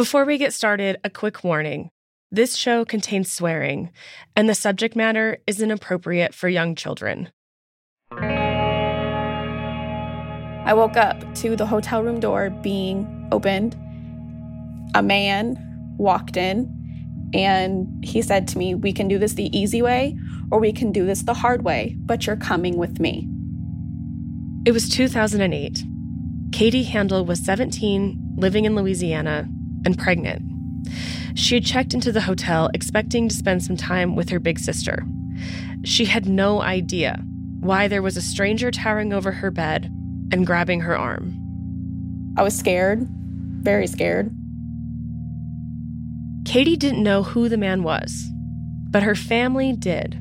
Before 0.00 0.24
we 0.24 0.38
get 0.38 0.54
started, 0.54 0.96
a 1.04 1.10
quick 1.10 1.44
warning. 1.44 1.90
This 2.32 2.56
show 2.56 2.86
contains 2.86 3.30
swearing, 3.30 3.90
and 4.34 4.48
the 4.48 4.54
subject 4.54 4.96
matter 4.96 5.36
is 5.46 5.60
inappropriate 5.60 6.34
for 6.34 6.48
young 6.48 6.74
children. 6.74 7.28
I 8.10 8.16
woke 10.72 10.96
up 10.96 11.34
to 11.34 11.54
the 11.54 11.66
hotel 11.66 12.02
room 12.02 12.18
door 12.18 12.48
being 12.48 13.28
opened. 13.30 13.74
A 14.94 15.02
man 15.02 15.58
walked 15.98 16.38
in 16.38 17.30
and 17.34 18.02
he 18.02 18.22
said 18.22 18.48
to 18.48 18.56
me, 18.56 18.74
We 18.74 18.94
can 18.94 19.06
do 19.06 19.18
this 19.18 19.34
the 19.34 19.54
easy 19.54 19.82
way 19.82 20.16
or 20.50 20.60
we 20.60 20.72
can 20.72 20.92
do 20.92 21.04
this 21.04 21.24
the 21.24 21.34
hard 21.34 21.62
way, 21.62 21.94
but 21.98 22.26
you're 22.26 22.36
coming 22.36 22.78
with 22.78 23.00
me. 23.00 23.28
It 24.64 24.72
was 24.72 24.88
2008. 24.88 25.84
Katie 26.52 26.84
Handel 26.84 27.26
was 27.26 27.44
17, 27.44 28.36
living 28.38 28.64
in 28.64 28.74
Louisiana, 28.74 29.46
and 29.84 29.98
pregnant. 29.98 30.42
She 31.34 31.54
had 31.54 31.64
checked 31.64 31.94
into 31.94 32.12
the 32.12 32.20
hotel 32.20 32.70
expecting 32.74 33.28
to 33.28 33.34
spend 33.34 33.62
some 33.62 33.76
time 33.76 34.16
with 34.16 34.28
her 34.30 34.40
big 34.40 34.58
sister. 34.58 35.04
She 35.84 36.04
had 36.04 36.26
no 36.26 36.60
idea 36.60 37.22
why 37.60 37.88
there 37.88 38.02
was 38.02 38.16
a 38.16 38.22
stranger 38.22 38.70
towering 38.70 39.12
over 39.12 39.32
her 39.32 39.50
bed 39.50 39.86
and 40.32 40.46
grabbing 40.46 40.80
her 40.80 40.96
arm. 40.96 41.36
I 42.36 42.42
was 42.42 42.56
scared, 42.56 43.06
very 43.62 43.86
scared. 43.86 44.34
Katie 46.44 46.76
didn't 46.76 47.02
know 47.02 47.22
who 47.22 47.48
the 47.48 47.56
man 47.56 47.82
was, 47.82 48.30
but 48.90 49.02
her 49.02 49.14
family 49.14 49.74
did. 49.74 50.20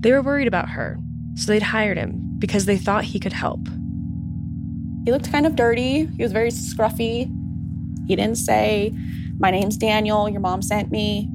They 0.00 0.12
were 0.12 0.22
worried 0.22 0.48
about 0.48 0.70
her, 0.70 0.98
so 1.34 1.52
they'd 1.52 1.62
hired 1.62 1.98
him 1.98 2.20
because 2.38 2.64
they 2.64 2.76
thought 2.78 3.04
he 3.04 3.20
could 3.20 3.32
help. 3.32 3.68
He 5.04 5.12
looked 5.12 5.30
kind 5.30 5.46
of 5.46 5.56
dirty. 5.56 6.06
He 6.06 6.22
was 6.22 6.32
very 6.32 6.50
scruffy. 6.50 7.30
He 8.06 8.16
didn't 8.16 8.38
say, 8.38 8.94
My 9.38 9.50
name's 9.50 9.76
Daniel, 9.76 10.28
your 10.28 10.40
mom 10.40 10.62
sent 10.62 10.90
me. 10.90 11.28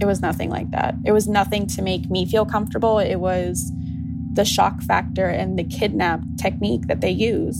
It 0.00 0.06
was 0.06 0.20
nothing 0.20 0.50
like 0.50 0.70
that. 0.70 0.94
It 1.04 1.12
was 1.12 1.26
nothing 1.26 1.66
to 1.68 1.82
make 1.82 2.08
me 2.08 2.24
feel 2.24 2.46
comfortable. 2.46 2.98
It 2.98 3.16
was 3.16 3.72
the 4.34 4.44
shock 4.44 4.80
factor 4.82 5.26
and 5.26 5.58
the 5.58 5.64
kidnap 5.64 6.20
technique 6.38 6.86
that 6.86 7.00
they 7.00 7.10
use. 7.10 7.58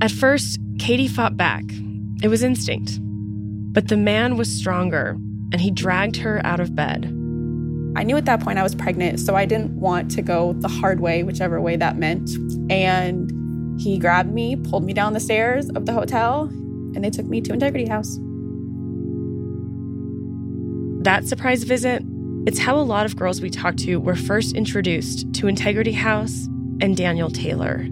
At 0.00 0.10
first, 0.10 0.58
Katie 0.78 1.08
fought 1.08 1.36
back. 1.36 1.64
It 2.22 2.28
was 2.28 2.42
instinct. 2.42 2.98
But 3.74 3.88
the 3.88 3.96
man 3.96 4.36
was 4.36 4.48
stronger, 4.48 5.16
and 5.52 5.60
he 5.60 5.70
dragged 5.70 6.16
her 6.18 6.40
out 6.44 6.60
of 6.60 6.74
bed. 6.74 7.06
I 7.96 8.02
knew 8.02 8.16
at 8.16 8.24
that 8.24 8.40
point 8.40 8.58
I 8.58 8.62
was 8.62 8.74
pregnant, 8.74 9.20
so 9.20 9.34
I 9.34 9.46
didn't 9.46 9.72
want 9.78 10.10
to 10.12 10.22
go 10.22 10.52
the 10.54 10.68
hard 10.68 11.00
way, 11.00 11.22
whichever 11.22 11.60
way 11.60 11.76
that 11.76 11.96
meant. 11.96 12.30
And 12.70 13.30
he 13.78 13.98
grabbed 13.98 14.32
me, 14.32 14.56
pulled 14.56 14.84
me 14.84 14.92
down 14.92 15.12
the 15.12 15.20
stairs 15.20 15.68
of 15.70 15.86
the 15.86 15.92
hotel, 15.92 16.42
and 16.94 17.04
they 17.04 17.10
took 17.10 17.26
me 17.26 17.40
to 17.40 17.52
Integrity 17.52 17.86
House. 17.86 18.18
That 21.02 21.26
surprise 21.26 21.64
visit, 21.64 22.02
it's 22.46 22.58
how 22.58 22.78
a 22.78 22.82
lot 22.82 23.04
of 23.04 23.16
girls 23.16 23.40
we 23.40 23.50
talked 23.50 23.78
to 23.80 23.96
were 23.98 24.14
first 24.14 24.54
introduced 24.54 25.32
to 25.34 25.48
Integrity 25.48 25.92
House 25.92 26.46
and 26.80 26.96
Daniel 26.96 27.30
Taylor. 27.30 27.86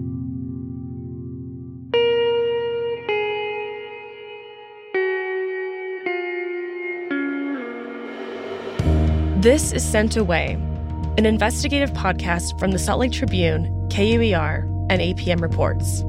This 9.41 9.73
is 9.73 9.83
Sent 9.83 10.15
Away, 10.15 10.53
an 11.17 11.25
investigative 11.25 11.91
podcast 11.91 12.57
from 12.57 12.71
the 12.71 12.79
Salt 12.79 13.01
Lake 13.01 13.11
Tribune, 13.11 13.89
KUER, 13.89 14.72
and 14.93 15.01
APM 15.01 15.41
Reports. 15.41 16.05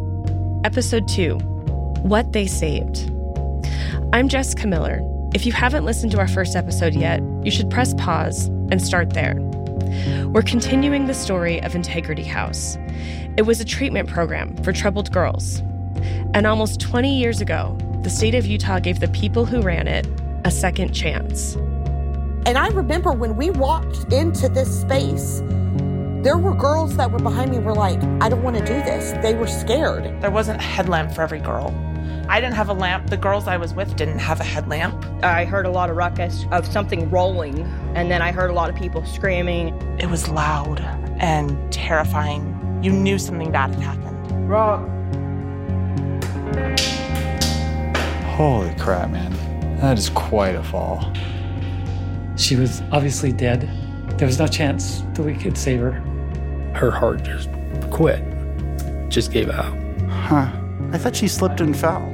Episode 0.63 1.09
2 1.09 1.39
What 2.03 2.35
They 2.35 2.47
Saved. 2.47 3.11
I'm 4.13 4.29
Jessica 4.29 4.67
Miller. 4.67 5.01
If 5.33 5.47
you 5.47 5.53
haven't 5.53 5.87
listened 5.87 6.13
to 6.13 6.19
our 6.19 6.29
first 6.29 6.55
episode 6.55 6.95
yet, 6.95 7.23
you 7.43 7.51
should 7.51 7.71
press 7.71 7.95
pause 7.95 8.49
and 8.71 8.83
start 8.83 9.15
there. 9.15 9.37
We're 10.27 10.43
continuing 10.43 11.07
the 11.07 11.15
story 11.15 11.63
of 11.63 11.75
Integrity 11.75 12.25
House. 12.25 12.77
It 13.39 13.47
was 13.47 13.59
a 13.59 13.65
treatment 13.65 14.07
program 14.07 14.55
for 14.59 14.71
troubled 14.71 15.11
girls. 15.11 15.61
And 16.35 16.47
almost 16.47 16.79
20 16.79 17.19
years 17.19 17.41
ago, 17.41 17.79
the 18.03 18.11
state 18.11 18.35
of 18.35 18.45
Utah 18.45 18.81
gave 18.81 19.01
the 19.01 19.09
people 19.09 19.47
who 19.47 19.63
ran 19.63 19.89
it 19.89 20.07
a 20.45 20.51
second 20.51 20.93
chance. 20.93 21.55
And 22.45 22.59
I 22.59 22.69
remember 22.69 23.13
when 23.13 23.39
we 23.39 23.49
walked 23.49 24.13
into 24.13 24.51
this 24.51 24.83
space, 24.83 25.41
there 26.25 26.39
were 26.39 26.55
girls 26.55 26.97
that 26.97 27.11
were 27.11 27.19
behind 27.19 27.51
me 27.51 27.59
were 27.59 27.75
like, 27.75 28.03
I 28.23 28.31
don't 28.31 28.43
want 28.43 28.57
to 28.57 28.65
do 28.65 28.73
this. 28.73 29.13
They 29.23 29.35
were 29.35 29.47
scared. 29.47 30.05
There 30.23 30.31
wasn't 30.31 30.59
a 30.59 30.65
headlamp 30.65 31.13
for 31.13 31.21
every 31.21 31.39
girl. 31.39 31.75
I 32.31 32.41
didn't 32.41 32.55
have 32.55 32.71
a 32.71 32.73
lamp. 32.73 33.11
The 33.11 33.19
girls 33.19 33.47
I 33.47 33.59
was 33.59 33.75
with 33.75 33.95
didn't 33.95 34.21
have 34.21 34.41
a 34.41 34.45
headlamp. 34.45 35.05
I 35.23 35.45
heard 35.45 35.67
a 35.67 35.71
lot 35.71 35.91
of 35.91 35.97
ruckus 35.97 36.47
of 36.51 36.67
something 36.67 37.11
rolling, 37.11 37.61
and 37.95 38.11
then 38.11 38.23
I 38.23 38.33
heard 38.33 38.49
a 38.49 38.55
lot 38.55 38.71
of 38.71 38.75
people 38.77 39.05
screaming. 39.05 39.75
It 40.01 40.07
was 40.07 40.27
loud 40.27 40.81
and 41.21 41.71
terrifying. 41.71 42.81
You 42.83 42.91
knew 42.91 43.19
something 43.19 43.53
bad 43.53 43.75
had 43.75 43.83
happened. 43.83 44.49
Rock. 44.49 44.81
Holy 48.35 48.75
crap, 48.77 49.11
man. 49.11 49.77
That 49.77 49.99
is 49.99 50.09
quite 50.09 50.55
a 50.55 50.63
fall. 50.63 51.13
She 52.37 52.57
was 52.57 52.81
obviously 52.93 53.31
dead. 53.31 53.69
There 54.17 54.27
was 54.27 54.39
no 54.39 54.47
chance 54.47 55.03
that 55.13 55.23
we 55.23 55.35
could 55.35 55.59
save 55.59 55.81
her. 55.81 56.14
Her 56.75 56.91
heart 56.91 57.23
just 57.23 57.49
quit, 57.91 58.23
just 59.09 59.33
gave 59.33 59.49
out. 59.51 59.77
Huh. 60.09 60.51
I 60.93 60.99
thought 60.99 61.17
she 61.17 61.29
slipped 61.29 61.61
and 61.61 61.77
fell. 61.77 62.11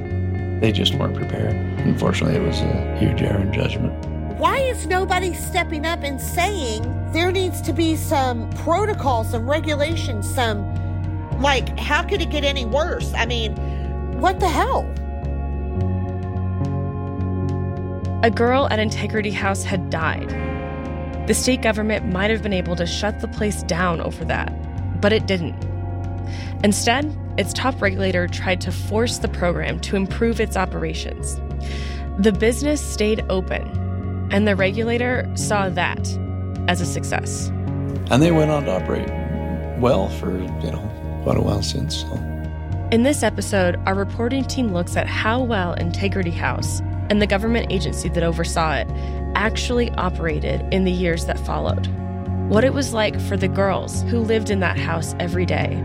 They 0.59 0.71
just 0.71 0.93
weren't 0.95 1.15
prepared. 1.15 1.55
Unfortunately, 1.79 2.35
it 2.35 2.45
was 2.45 2.59
a 2.59 2.97
huge 2.97 3.21
error 3.21 3.41
in 3.41 3.51
judgment. 3.51 3.91
Why 4.37 4.57
is 4.57 4.85
nobody 4.85 5.33
stepping 5.33 5.85
up 5.85 6.03
and 6.03 6.21
saying 6.21 6.83
there 7.11 7.31
needs 7.31 7.61
to 7.63 7.73
be 7.73 7.95
some 7.95 8.49
protocol, 8.51 9.23
some 9.23 9.49
regulations, 9.49 10.31
some 10.33 10.63
like, 11.41 11.77
how 11.79 12.03
could 12.03 12.21
it 12.21 12.29
get 12.29 12.43
any 12.43 12.65
worse? 12.65 13.11
I 13.15 13.25
mean, 13.25 13.55
what 14.19 14.39
the 14.39 14.47
hell? 14.47 14.81
A 18.23 18.29
girl 18.29 18.67
at 18.69 18.77
Integrity 18.77 19.31
House 19.31 19.63
had 19.63 19.89
died. 19.89 20.31
The 21.31 21.35
state 21.35 21.61
government 21.61 22.11
might 22.11 22.29
have 22.29 22.43
been 22.43 22.51
able 22.51 22.75
to 22.75 22.85
shut 22.85 23.21
the 23.21 23.27
place 23.29 23.63
down 23.63 24.01
over 24.01 24.25
that, 24.25 24.51
but 24.99 25.13
it 25.13 25.27
didn't. 25.27 25.55
Instead, 26.61 27.17
its 27.37 27.53
top 27.53 27.81
regulator 27.81 28.27
tried 28.27 28.59
to 28.59 28.69
force 28.69 29.19
the 29.19 29.29
program 29.29 29.79
to 29.79 29.95
improve 29.95 30.41
its 30.41 30.57
operations. 30.57 31.39
The 32.17 32.33
business 32.33 32.85
stayed 32.85 33.23
open, 33.29 33.65
and 34.29 34.45
the 34.45 34.57
regulator 34.57 35.25
saw 35.35 35.69
that 35.69 36.05
as 36.67 36.81
a 36.81 36.85
success. 36.85 37.47
And 38.11 38.21
they 38.21 38.33
went 38.33 38.51
on 38.51 38.65
to 38.65 38.71
operate 38.71 39.07
well 39.79 40.09
for, 40.09 40.37
you 40.37 40.71
know, 40.71 41.21
quite 41.23 41.37
a 41.37 41.41
while 41.41 41.63
since. 41.63 42.01
So. 42.01 42.13
In 42.91 43.03
this 43.03 43.23
episode, 43.23 43.77
our 43.85 43.95
reporting 43.95 44.43
team 44.43 44.73
looks 44.73 44.97
at 44.97 45.07
how 45.07 45.41
well 45.41 45.75
Integrity 45.75 46.31
House 46.31 46.81
and 47.11 47.21
the 47.21 47.27
government 47.27 47.69
agency 47.69 48.07
that 48.07 48.23
oversaw 48.23 48.71
it 48.71 48.87
actually 49.35 49.91
operated 49.95 50.61
in 50.73 50.85
the 50.85 50.91
years 50.93 51.25
that 51.25 51.37
followed. 51.37 51.87
What 52.47 52.63
it 52.63 52.73
was 52.73 52.93
like 52.93 53.19
for 53.19 53.35
the 53.35 53.49
girls 53.49 54.03
who 54.03 54.19
lived 54.19 54.49
in 54.49 54.61
that 54.61 54.79
house 54.79 55.13
every 55.19 55.45
day, 55.45 55.75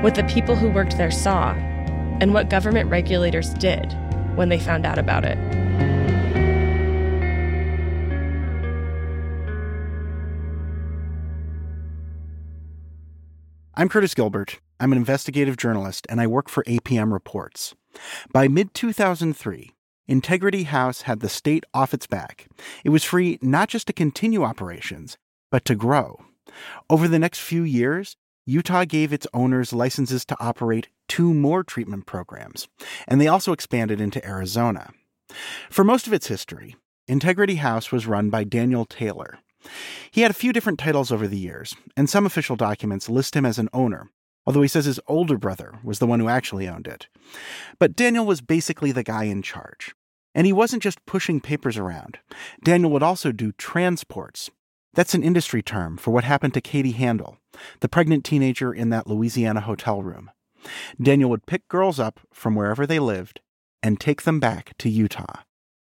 what 0.00 0.14
the 0.14 0.24
people 0.24 0.56
who 0.56 0.70
worked 0.70 0.96
there 0.96 1.10
saw, 1.10 1.52
and 1.52 2.32
what 2.32 2.48
government 2.48 2.88
regulators 2.88 3.52
did 3.52 3.92
when 4.34 4.48
they 4.48 4.58
found 4.58 4.86
out 4.86 4.98
about 4.98 5.26
it. 5.26 5.36
I'm 13.74 13.90
Curtis 13.90 14.14
Gilbert. 14.14 14.60
I'm 14.80 14.92
an 14.92 14.96
investigative 14.96 15.58
journalist 15.58 16.06
and 16.08 16.18
I 16.18 16.26
work 16.26 16.48
for 16.48 16.64
APM 16.64 17.12
Reports. 17.12 17.74
By 18.32 18.48
mid 18.48 18.72
2003, 18.72 19.75
Integrity 20.08 20.64
House 20.64 21.02
had 21.02 21.20
the 21.20 21.28
state 21.28 21.64
off 21.74 21.92
its 21.92 22.06
back. 22.06 22.46
It 22.84 22.90
was 22.90 23.04
free 23.04 23.38
not 23.42 23.68
just 23.68 23.86
to 23.88 23.92
continue 23.92 24.44
operations, 24.44 25.18
but 25.50 25.64
to 25.64 25.74
grow. 25.74 26.24
Over 26.88 27.08
the 27.08 27.18
next 27.18 27.40
few 27.40 27.62
years, 27.62 28.16
Utah 28.44 28.84
gave 28.84 29.12
its 29.12 29.26
owners 29.34 29.72
licenses 29.72 30.24
to 30.26 30.36
operate 30.38 30.88
two 31.08 31.34
more 31.34 31.64
treatment 31.64 32.06
programs, 32.06 32.68
and 33.08 33.20
they 33.20 33.26
also 33.26 33.52
expanded 33.52 34.00
into 34.00 34.24
Arizona. 34.24 34.92
For 35.70 35.82
most 35.82 36.06
of 36.06 36.12
its 36.12 36.28
history, 36.28 36.76
Integrity 37.08 37.56
House 37.56 37.90
was 37.90 38.06
run 38.06 38.30
by 38.30 38.44
Daniel 38.44 38.84
Taylor. 38.84 39.38
He 40.12 40.20
had 40.20 40.30
a 40.30 40.34
few 40.34 40.52
different 40.52 40.78
titles 40.78 41.10
over 41.10 41.26
the 41.26 41.38
years, 41.38 41.74
and 41.96 42.08
some 42.08 42.24
official 42.26 42.54
documents 42.54 43.08
list 43.08 43.34
him 43.34 43.44
as 43.44 43.58
an 43.58 43.68
owner, 43.72 44.10
although 44.46 44.62
he 44.62 44.68
says 44.68 44.84
his 44.84 45.00
older 45.06 45.36
brother 45.36 45.78
was 45.82 45.98
the 45.98 46.06
one 46.06 46.20
who 46.20 46.28
actually 46.28 46.68
owned 46.68 46.86
it. 46.86 47.08
But 47.78 47.96
Daniel 47.96 48.24
was 48.24 48.40
basically 48.40 48.92
the 48.92 49.02
guy 49.02 49.24
in 49.24 49.42
charge. 49.42 49.94
And 50.34 50.46
he 50.46 50.52
wasn't 50.52 50.82
just 50.82 51.04
pushing 51.06 51.40
papers 51.40 51.78
around. 51.78 52.18
Daniel 52.62 52.90
would 52.90 53.02
also 53.02 53.32
do 53.32 53.52
transports. 53.52 54.50
That's 54.92 55.14
an 55.14 55.22
industry 55.22 55.62
term 55.62 55.96
for 55.96 56.10
what 56.10 56.24
happened 56.24 56.54
to 56.54 56.60
Katie 56.60 56.92
Handel, 56.92 57.38
the 57.80 57.88
pregnant 57.88 58.24
teenager 58.24 58.72
in 58.72 58.90
that 58.90 59.06
Louisiana 59.06 59.62
hotel 59.62 60.02
room. 60.02 60.30
Daniel 61.00 61.30
would 61.30 61.46
pick 61.46 61.68
girls 61.68 61.98
up 61.98 62.20
from 62.32 62.54
wherever 62.54 62.86
they 62.86 62.98
lived 62.98 63.40
and 63.82 63.98
take 63.98 64.22
them 64.22 64.40
back 64.40 64.76
to 64.78 64.90
Utah. 64.90 65.42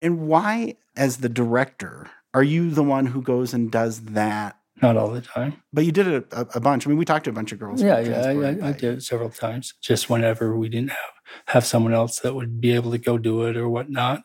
And 0.02 0.26
why, 0.26 0.76
as 0.96 1.18
the 1.18 1.28
director, 1.28 2.10
are 2.32 2.42
you 2.42 2.70
the 2.70 2.84
one 2.84 3.06
who 3.06 3.20
goes 3.20 3.52
and 3.52 3.70
does 3.70 4.00
that? 4.00 4.59
Not 4.82 4.96
all 4.96 5.10
the 5.10 5.20
time. 5.20 5.62
But 5.72 5.84
you 5.84 5.92
did 5.92 6.06
it 6.06 6.26
a, 6.32 6.46
a 6.54 6.60
bunch. 6.60 6.86
I 6.86 6.90
mean, 6.90 6.98
we 6.98 7.04
talked 7.04 7.24
to 7.24 7.30
a 7.30 7.34
bunch 7.34 7.52
of 7.52 7.58
girls. 7.58 7.82
Yeah, 7.82 8.00
yeah, 8.00 8.22
I, 8.22 8.68
I, 8.68 8.72
did 8.72 8.98
it 8.98 9.02
several 9.02 9.30
times. 9.30 9.74
Just 9.82 10.08
whenever 10.08 10.56
we 10.56 10.68
didn't 10.68 10.90
have, 10.90 11.12
have 11.46 11.66
someone 11.66 11.92
else 11.92 12.20
that 12.20 12.34
would 12.34 12.60
be 12.60 12.72
able 12.72 12.90
to 12.90 12.98
go 12.98 13.18
do 13.18 13.42
it 13.42 13.56
or 13.56 13.68
whatnot. 13.68 14.24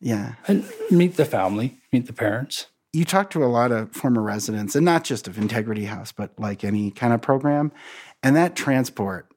Yeah. 0.00 0.34
And 0.46 0.70
meet 0.90 1.16
the 1.16 1.24
family, 1.24 1.78
meet 1.92 2.06
the 2.06 2.12
parents. 2.12 2.66
You 2.92 3.04
talked 3.04 3.32
to 3.32 3.44
a 3.44 3.46
lot 3.46 3.72
of 3.72 3.92
former 3.92 4.20
residents, 4.20 4.74
and 4.74 4.84
not 4.84 5.04
just 5.04 5.26
of 5.26 5.38
Integrity 5.38 5.84
House, 5.84 6.12
but 6.12 6.38
like 6.38 6.62
any 6.62 6.90
kind 6.90 7.12
of 7.12 7.22
program. 7.22 7.72
And 8.22 8.36
that 8.36 8.54
transport, 8.54 9.28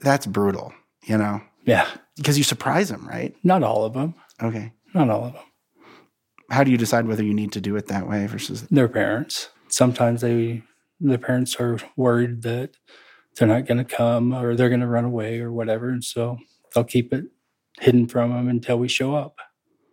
that's 0.00 0.26
brutal, 0.26 0.74
you 1.04 1.16
know? 1.16 1.42
Yeah. 1.64 1.88
Because 2.16 2.38
you 2.38 2.44
surprise 2.44 2.88
them, 2.88 3.06
right? 3.08 3.34
Not 3.42 3.62
all 3.62 3.84
of 3.84 3.94
them. 3.94 4.14
Okay. 4.42 4.72
Not 4.94 5.10
all 5.10 5.24
of 5.24 5.32
them. 5.32 5.42
How 6.50 6.64
do 6.64 6.70
you 6.70 6.76
decide 6.76 7.06
whether 7.06 7.24
you 7.24 7.34
need 7.34 7.52
to 7.52 7.60
do 7.60 7.76
it 7.76 7.86
that 7.88 8.08
way 8.08 8.26
versus 8.26 8.62
their 8.62 8.88
parents? 8.88 9.48
Sometimes 9.68 10.20
they, 10.20 10.62
the 11.00 11.18
parents 11.18 11.56
are 11.56 11.78
worried 11.96 12.42
that 12.42 12.76
they're 13.36 13.48
not 13.48 13.66
going 13.66 13.78
to 13.78 13.84
come 13.84 14.32
or 14.32 14.54
they're 14.54 14.68
going 14.68 14.80
to 14.80 14.86
run 14.86 15.04
away 15.04 15.40
or 15.40 15.52
whatever, 15.52 15.90
and 15.90 16.04
so 16.04 16.38
they'll 16.74 16.84
keep 16.84 17.12
it 17.12 17.26
hidden 17.80 18.06
from 18.06 18.30
them 18.32 18.48
until 18.48 18.78
we 18.78 18.88
show 18.88 19.14
up. 19.14 19.36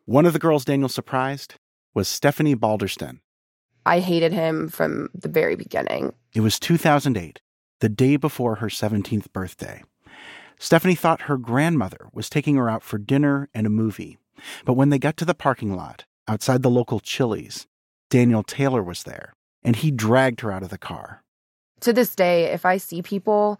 One 0.05 0.25
of 0.25 0.33
the 0.33 0.39
girls 0.39 0.65
Daniel 0.65 0.89
surprised 0.89 1.55
was 1.93 2.07
Stephanie 2.07 2.55
Balderston. 2.55 3.19
I 3.85 3.99
hated 3.99 4.31
him 4.31 4.69
from 4.69 5.09
the 5.13 5.27
very 5.27 5.55
beginning. 5.55 6.13
It 6.33 6.41
was 6.41 6.59
2008, 6.59 7.41
the 7.79 7.89
day 7.89 8.15
before 8.15 8.55
her 8.55 8.67
17th 8.67 9.31
birthday. 9.33 9.83
Stephanie 10.57 10.95
thought 10.95 11.23
her 11.23 11.37
grandmother 11.37 12.07
was 12.13 12.29
taking 12.29 12.55
her 12.55 12.69
out 12.69 12.83
for 12.83 12.97
dinner 12.97 13.49
and 13.53 13.67
a 13.67 13.69
movie. 13.69 14.17
But 14.65 14.73
when 14.73 14.89
they 14.89 14.99
got 14.99 15.17
to 15.17 15.25
the 15.25 15.33
parking 15.33 15.75
lot 15.75 16.05
outside 16.27 16.63
the 16.63 16.69
local 16.69 16.99
Chili's, 16.99 17.67
Daniel 18.09 18.43
Taylor 18.43 18.81
was 18.81 19.03
there, 19.03 19.33
and 19.63 19.75
he 19.75 19.91
dragged 19.91 20.41
her 20.41 20.51
out 20.51 20.63
of 20.63 20.69
the 20.69 20.77
car. 20.77 21.23
To 21.81 21.93
this 21.93 22.15
day, 22.15 22.45
if 22.45 22.65
I 22.65 22.77
see 22.77 23.01
people 23.01 23.59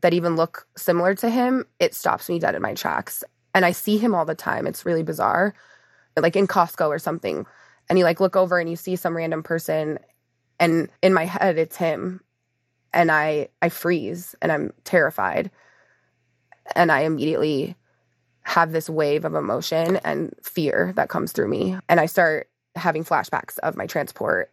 that 0.00 0.14
even 0.14 0.36
look 0.36 0.66
similar 0.76 1.14
to 1.16 1.30
him, 1.30 1.64
it 1.80 1.94
stops 1.94 2.28
me 2.28 2.38
dead 2.38 2.54
in 2.54 2.62
my 2.62 2.74
tracks. 2.74 3.24
And 3.54 3.64
I 3.64 3.72
see 3.72 3.98
him 3.98 4.14
all 4.14 4.24
the 4.24 4.34
time. 4.34 4.66
It's 4.66 4.86
really 4.86 5.02
bizarre. 5.02 5.54
Like 6.16 6.36
in 6.36 6.46
Costco 6.46 6.88
or 6.88 6.98
something. 6.98 7.46
And 7.88 7.98
you 7.98 8.04
like 8.04 8.20
look 8.20 8.36
over 8.36 8.58
and 8.58 8.68
you 8.68 8.76
see 8.76 8.96
some 8.96 9.16
random 9.16 9.42
person 9.42 9.98
and 10.58 10.88
in 11.02 11.12
my 11.12 11.24
head 11.24 11.58
it's 11.58 11.76
him. 11.76 12.20
And 12.94 13.10
I 13.10 13.48
I 13.60 13.68
freeze 13.68 14.34
and 14.42 14.52
I'm 14.52 14.72
terrified. 14.84 15.50
And 16.76 16.92
I 16.92 17.00
immediately 17.00 17.76
have 18.42 18.72
this 18.72 18.90
wave 18.90 19.24
of 19.24 19.34
emotion 19.34 19.96
and 20.04 20.34
fear 20.42 20.92
that 20.96 21.08
comes 21.08 21.32
through 21.32 21.48
me. 21.48 21.78
And 21.88 22.00
I 22.00 22.06
start 22.06 22.48
having 22.76 23.04
flashbacks 23.04 23.58
of 23.58 23.76
my 23.76 23.86
transport. 23.86 24.50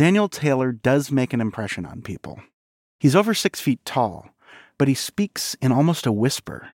Daniel 0.00 0.30
Taylor 0.30 0.72
does 0.72 1.12
make 1.12 1.34
an 1.34 1.42
impression 1.42 1.84
on 1.84 2.00
people. 2.00 2.40
He's 2.98 3.14
over 3.14 3.34
six 3.34 3.60
feet 3.60 3.84
tall, 3.84 4.30
but 4.78 4.88
he 4.88 4.94
speaks 4.94 5.54
in 5.60 5.72
almost 5.72 6.06
a 6.06 6.10
whisper. 6.10 6.70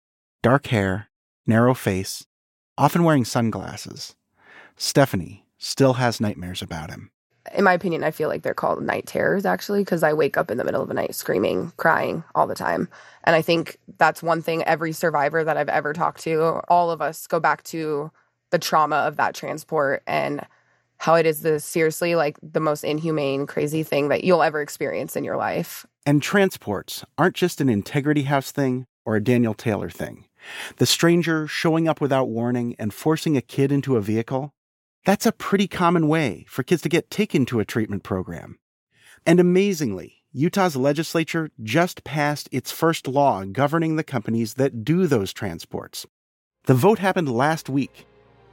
Dark 0.42 0.68
hair, 0.68 1.08
narrow 1.46 1.74
face, 1.74 2.24
often 2.78 3.04
wearing 3.04 3.26
sunglasses. 3.26 4.16
Stephanie 4.74 5.44
still 5.58 5.92
has 5.92 6.18
nightmares 6.18 6.62
about 6.62 6.88
him. 6.88 7.10
In 7.54 7.62
my 7.62 7.74
opinion, 7.74 8.04
I 8.04 8.10
feel 8.10 8.30
like 8.30 8.40
they're 8.40 8.54
called 8.54 8.82
night 8.82 9.06
terrors 9.06 9.44
actually, 9.44 9.82
because 9.82 10.02
I 10.02 10.14
wake 10.14 10.38
up 10.38 10.50
in 10.50 10.56
the 10.56 10.64
middle 10.64 10.80
of 10.80 10.88
the 10.88 10.94
night 10.94 11.14
screaming, 11.14 11.74
crying 11.76 12.24
all 12.34 12.46
the 12.46 12.54
time. 12.54 12.88
And 13.24 13.36
I 13.36 13.42
think 13.42 13.76
that's 13.98 14.22
one 14.22 14.40
thing 14.40 14.62
every 14.62 14.92
survivor 14.92 15.44
that 15.44 15.58
I've 15.58 15.68
ever 15.68 15.92
talked 15.92 16.22
to, 16.22 16.62
all 16.68 16.90
of 16.90 17.02
us 17.02 17.26
go 17.26 17.38
back 17.38 17.64
to 17.64 18.10
the 18.48 18.58
trauma 18.58 18.96
of 18.96 19.16
that 19.16 19.34
transport 19.34 20.02
and 20.06 20.46
how 21.00 21.14
it 21.14 21.24
is 21.24 21.40
the 21.40 21.58
seriously 21.58 22.14
like 22.14 22.38
the 22.42 22.60
most 22.60 22.84
inhumane, 22.84 23.46
crazy 23.46 23.82
thing 23.82 24.08
that 24.08 24.22
you'll 24.22 24.42
ever 24.42 24.60
experience 24.60 25.16
in 25.16 25.24
your 25.24 25.38
life. 25.38 25.86
And 26.04 26.22
transports 26.22 27.06
aren't 27.16 27.36
just 27.36 27.58
an 27.62 27.70
Integrity 27.70 28.24
House 28.24 28.52
thing 28.52 28.86
or 29.06 29.16
a 29.16 29.24
Daniel 29.24 29.54
Taylor 29.54 29.88
thing. 29.88 30.26
The 30.76 30.84
stranger 30.84 31.46
showing 31.46 31.88
up 31.88 32.02
without 32.02 32.28
warning 32.28 32.76
and 32.78 32.92
forcing 32.92 33.34
a 33.34 33.40
kid 33.40 33.72
into 33.72 33.96
a 33.96 34.02
vehicle, 34.02 34.52
that's 35.06 35.24
a 35.24 35.32
pretty 35.32 35.66
common 35.66 36.06
way 36.06 36.44
for 36.46 36.62
kids 36.62 36.82
to 36.82 36.90
get 36.90 37.10
taken 37.10 37.46
to 37.46 37.60
a 37.60 37.64
treatment 37.64 38.02
program. 38.02 38.58
And 39.24 39.40
amazingly, 39.40 40.16
Utah's 40.32 40.76
legislature 40.76 41.50
just 41.62 42.04
passed 42.04 42.46
its 42.52 42.70
first 42.70 43.08
law 43.08 43.44
governing 43.44 43.96
the 43.96 44.04
companies 44.04 44.54
that 44.54 44.84
do 44.84 45.06
those 45.06 45.32
transports. 45.32 46.06
The 46.64 46.74
vote 46.74 46.98
happened 46.98 47.32
last 47.32 47.70
week, 47.70 48.04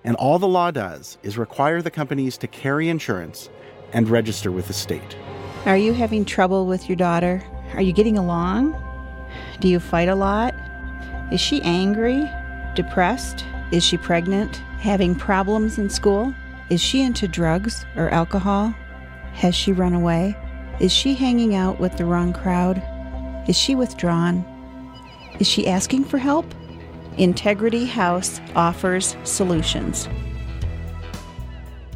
and 0.04 0.16
all 0.18 0.40
the 0.40 0.48
law 0.48 0.72
does 0.72 1.18
is 1.24 1.38
require 1.38 1.82
the 1.82 1.92
companies 1.92 2.38
to 2.38 2.48
carry 2.48 2.90
insurance 2.90 3.50
and 3.94 4.10
register 4.10 4.52
with 4.52 4.68
the 4.68 4.74
state. 4.74 5.18
Are 5.66 5.78
you 5.78 5.94
having 5.94 6.26
trouble 6.26 6.66
with 6.66 6.88
your 6.88 6.96
daughter? 6.96 7.44
Are 7.74 7.82
you 7.82 7.94
getting 7.94 8.18
along? 8.18 8.76
Do 9.60 9.68
you 9.68 9.80
fight 9.80 10.08
a 10.08 10.16
lot? 10.16 10.56
Is 11.32 11.42
she 11.42 11.62
angry? 11.64 12.30
Depressed? 12.76 13.46
Is 13.72 13.84
she 13.84 13.98
pregnant? 13.98 14.56
Having 14.80 15.16
problems 15.16 15.78
in 15.78 15.90
school? 15.90 16.34
Is 16.70 16.80
she 16.80 17.02
into 17.02 17.28
drugs 17.28 17.86
or 17.96 18.10
alcohol? 18.10 18.74
Has 19.34 19.56
she 19.56 19.72
run 19.72 19.94
away? 19.94 20.36
Is 20.80 20.94
she 20.94 21.16
hanging 21.16 21.56
out 21.56 21.80
with 21.80 21.98
the 21.98 22.06
wrong 22.06 22.34
crowd? 22.34 22.82
Is 23.50 23.58
she 23.58 23.76
withdrawn? 23.76 24.46
Is 25.40 25.48
she 25.48 25.68
asking 25.68 26.06
for 26.06 26.18
help? 26.18 26.46
Integrity 27.18 27.86
House 27.86 28.40
offers 28.56 29.18
solutions. 29.24 30.08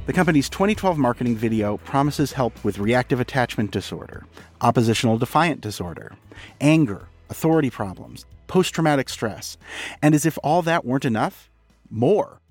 The 0.08 0.14
company's 0.14 0.50
2012 0.50 0.98
marketing 0.98 1.36
video 1.36 1.78
promises 1.78 2.32
help 2.32 2.64
with 2.64 2.80
reactive 2.80 3.20
attachment 3.20 3.70
disorder, 3.70 4.26
oppositional 4.62 5.20
defiant 5.20 5.62
disorder, 5.62 6.14
anger, 6.60 7.08
authority 7.30 7.70
problems, 7.70 8.26
post 8.48 8.74
traumatic 8.74 9.10
stress. 9.10 9.58
And 10.02 10.16
as 10.16 10.26
if 10.26 10.40
all 10.44 10.64
that 10.64 10.86
weren't 10.86 11.06
enough, 11.06 11.52
more. 11.90 12.42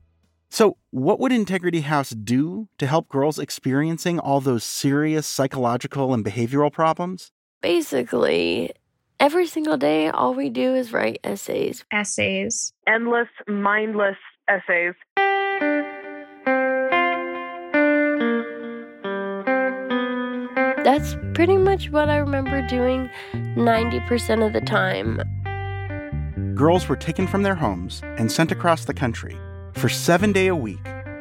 So, 0.48 0.76
what 0.90 1.18
would 1.18 1.32
Integrity 1.32 1.80
House 1.80 2.10
do 2.10 2.68
to 2.78 2.86
help 2.86 3.08
girls 3.08 3.38
experiencing 3.40 4.20
all 4.20 4.40
those 4.40 4.62
serious 4.62 5.26
psychological 5.26 6.14
and 6.14 6.24
behavioral 6.24 6.72
problems? 6.72 7.32
Basically, 7.62 8.72
every 9.20 9.46
single 9.46 9.76
day, 9.76 10.08
all 10.08 10.34
we 10.34 10.48
do 10.48 10.74
is 10.74 10.92
write 10.92 11.20
essays. 11.22 11.84
Essays. 11.92 12.72
Endless, 12.88 13.28
mindless 13.46 14.16
essays. 14.48 14.94
That's 20.82 21.14
pretty 21.34 21.58
much 21.58 21.90
what 21.90 22.08
I 22.08 22.16
remember 22.16 22.66
doing 22.66 23.10
90% 23.34 24.44
of 24.44 24.54
the 24.54 24.62
time. 24.62 25.20
Girls 26.54 26.88
were 26.88 26.96
taken 26.96 27.26
from 27.26 27.42
their 27.42 27.54
homes 27.54 28.00
and 28.18 28.32
sent 28.32 28.50
across 28.50 28.86
the 28.86 28.94
country 28.94 29.36
for 29.74 29.88
seven 29.88 30.32
day 30.32 30.48
a 30.48 30.56
week, 30.56 30.80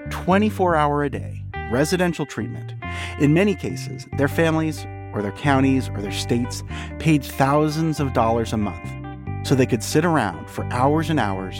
24 0.10 0.76
hour 0.76 1.04
a 1.04 1.10
day, 1.10 1.44
residential 1.72 2.26
treatment. 2.26 2.74
In 3.20 3.34
many 3.34 3.54
cases, 3.54 4.08
their 4.18 4.28
families 4.28 4.86
or 5.14 5.22
their 5.22 5.32
counties 5.32 5.90
or 5.90 6.02
their 6.02 6.12
states 6.12 6.64
paid 7.00 7.24
thousands 7.24 8.00
of 8.00 8.14
dollars 8.14 8.54
a 8.54 8.58
month 8.58 9.48
so 9.48 9.56
they 9.56 9.66
could 9.66 9.84
sit 9.84 10.06
around 10.06 10.50
for 10.50 10.66
hours 10.66 11.10
and 11.10 11.20
hours 11.20 11.60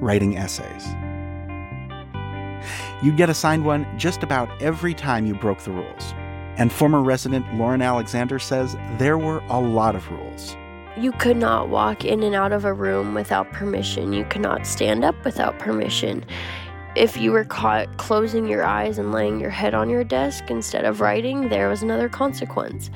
writing 0.00 0.36
essays. 0.36 0.86
You'd 3.02 3.16
get 3.16 3.30
assigned 3.30 3.64
one 3.64 3.86
just 3.98 4.22
about 4.22 4.48
every 4.62 4.94
time 4.94 5.26
you 5.26 5.34
broke 5.34 5.60
the 5.60 5.72
rules. 5.72 6.14
And 6.56 6.72
former 6.72 7.02
resident 7.02 7.52
Lauren 7.54 7.82
Alexander 7.82 8.38
says 8.38 8.76
there 8.98 9.18
were 9.18 9.38
a 9.48 9.60
lot 9.60 9.96
of 9.96 10.08
rules. 10.10 10.56
You 10.98 11.12
could 11.12 11.38
not 11.38 11.70
walk 11.70 12.04
in 12.04 12.22
and 12.22 12.34
out 12.34 12.52
of 12.52 12.64
a 12.64 12.72
room 12.74 13.14
without 13.14 13.50
permission. 13.52 14.12
You 14.12 14.24
could 14.26 14.42
not 14.42 14.66
stand 14.66 15.04
up 15.04 15.14
without 15.24 15.58
permission. 15.58 16.24
If 16.94 17.16
you 17.16 17.32
were 17.32 17.44
caught 17.44 17.96
closing 17.96 18.46
your 18.46 18.64
eyes 18.64 18.98
and 18.98 19.12
laying 19.12 19.40
your 19.40 19.48
head 19.48 19.72
on 19.72 19.88
your 19.88 20.04
desk 20.04 20.50
instead 20.50 20.84
of 20.84 21.00
writing, 21.00 21.48
there 21.48 21.70
was 21.70 21.82
another 21.82 22.10
consequence. 22.10 22.90